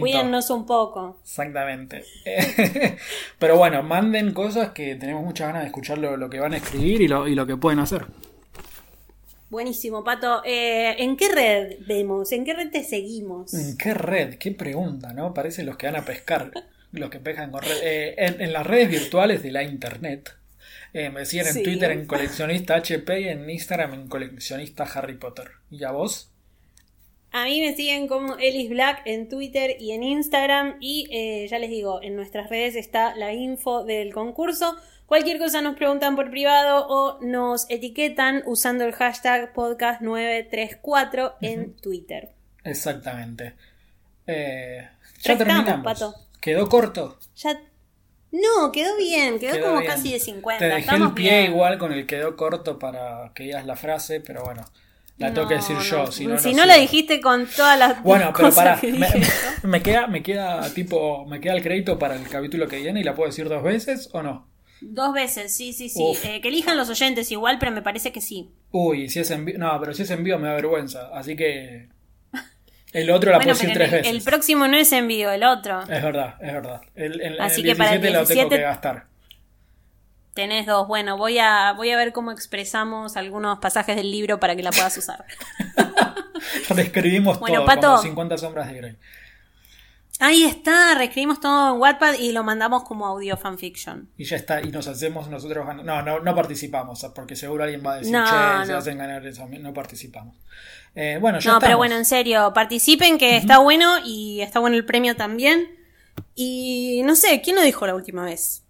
[0.00, 1.18] Cuídennos un poco.
[1.22, 2.04] Exactamente.
[3.38, 6.56] Pero bueno, manden cosas que tenemos muchas ganas de escuchar lo, lo que van a
[6.56, 8.06] escribir y lo, y lo que pueden hacer.
[9.50, 10.42] Buenísimo, Pato.
[10.44, 12.32] Eh, ¿En qué red vemos?
[12.32, 13.52] ¿En qué red te seguimos?
[13.52, 14.34] ¿En qué red?
[14.38, 15.34] Qué pregunta, ¿no?
[15.34, 16.50] Parece los que van a pescar,
[16.92, 17.62] los que pescan con.
[17.82, 20.34] Eh, en, en las redes virtuales de la internet
[20.94, 21.62] Eh, me siguen en Sí.
[21.62, 25.48] Twitter en coleccionista HP y en Instagram en coleccionista Harry Potter.
[25.70, 26.28] ¿Y a vos?
[27.30, 30.76] A mí me siguen como Ellis Black en Twitter y en Instagram.
[30.80, 34.76] Y eh, ya les digo, en nuestras redes está la info del concurso.
[35.06, 42.28] Cualquier cosa nos preguntan por privado o nos etiquetan usando el hashtag podcast934 en Twitter.
[42.64, 43.54] Exactamente.
[44.26, 44.88] Eh,
[45.22, 45.84] Ya ya estamos, terminamos.
[45.84, 46.14] Pato.
[46.42, 47.18] Quedó corto.
[47.36, 47.58] Ya.
[48.32, 49.90] No, quedó bien, quedó, Quedó como bien.
[49.90, 50.58] casi de 50.
[50.58, 51.52] Te dejé estamos el pie bien.
[51.52, 54.64] igual con el quedó corto para que digas la frase, pero bueno,
[55.18, 55.98] la tengo que decir No, yo.
[55.98, 56.12] no.
[56.12, 58.92] Si no, no si no la dijiste con todas las Bueno, pero cosas pará, que
[58.92, 59.08] me,
[59.62, 63.04] me queda, me queda tipo, me queda el crédito para el capítulo que viene y
[63.04, 64.48] la puedo decir dos veces o no.
[64.80, 66.02] Dos veces, sí, sí, sí.
[66.24, 68.50] Eh, que elijan los oyentes igual, pero me parece que sí.
[68.72, 71.36] Uy, si es en vivo, no, pero si es en vivo me da vergüenza, así
[71.36, 71.88] que
[72.92, 74.12] el otro la bueno, pero tres el, veces.
[74.14, 75.80] el próximo no es en vivo, el otro.
[75.82, 76.80] Es verdad, es verdad.
[76.94, 79.06] El, el- Así el que para el 17 lo tengo 17 que gastar.
[80.34, 80.86] Tenés dos.
[80.88, 84.70] Bueno, voy a, voy a ver cómo expresamos algunos pasajes del libro para que la
[84.70, 85.24] puedas usar.
[86.74, 87.80] Describimos Bueno, todo, Pato.
[87.88, 88.96] como 50 sombras de Grey.
[90.24, 94.08] Ahí está, reescribimos todo en Wattpad y lo mandamos como audio fanfiction.
[94.16, 97.82] Y ya está, y nos hacemos nosotros gan- No, no, no participamos, porque seguro alguien
[97.84, 98.78] va a decir, No, che, se no.
[98.78, 99.46] hacen ganar eso.
[99.48, 100.36] No participamos.
[100.94, 104.76] Eh, bueno, ya No, pero bueno, en serio, participen que está bueno y está bueno
[104.76, 105.76] el premio también.
[106.34, 108.61] Y no sé, ¿quién lo dijo la última vez?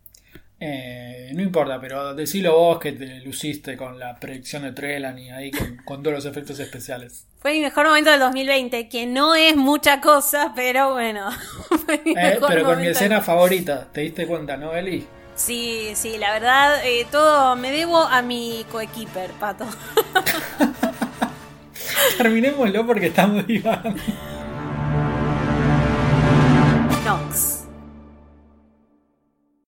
[0.65, 5.51] Eh, no importa, pero decilo vos que te luciste con la predicción de Trelawney ahí
[5.51, 7.27] con, con todos los efectos especiales.
[7.41, 11.31] Fue mi mejor momento del 2020, que no es mucha cosa, pero bueno.
[11.85, 15.05] fue mi Eh, mejor pero con mi escena favorita, ¿te diste cuenta, no, Eli?
[15.35, 19.67] Sí, sí, la verdad, eh, todo me debo a mi coequiper, pato.
[22.19, 24.01] Terminémoslo porque estamos divagando.
[27.05, 27.62] Nox.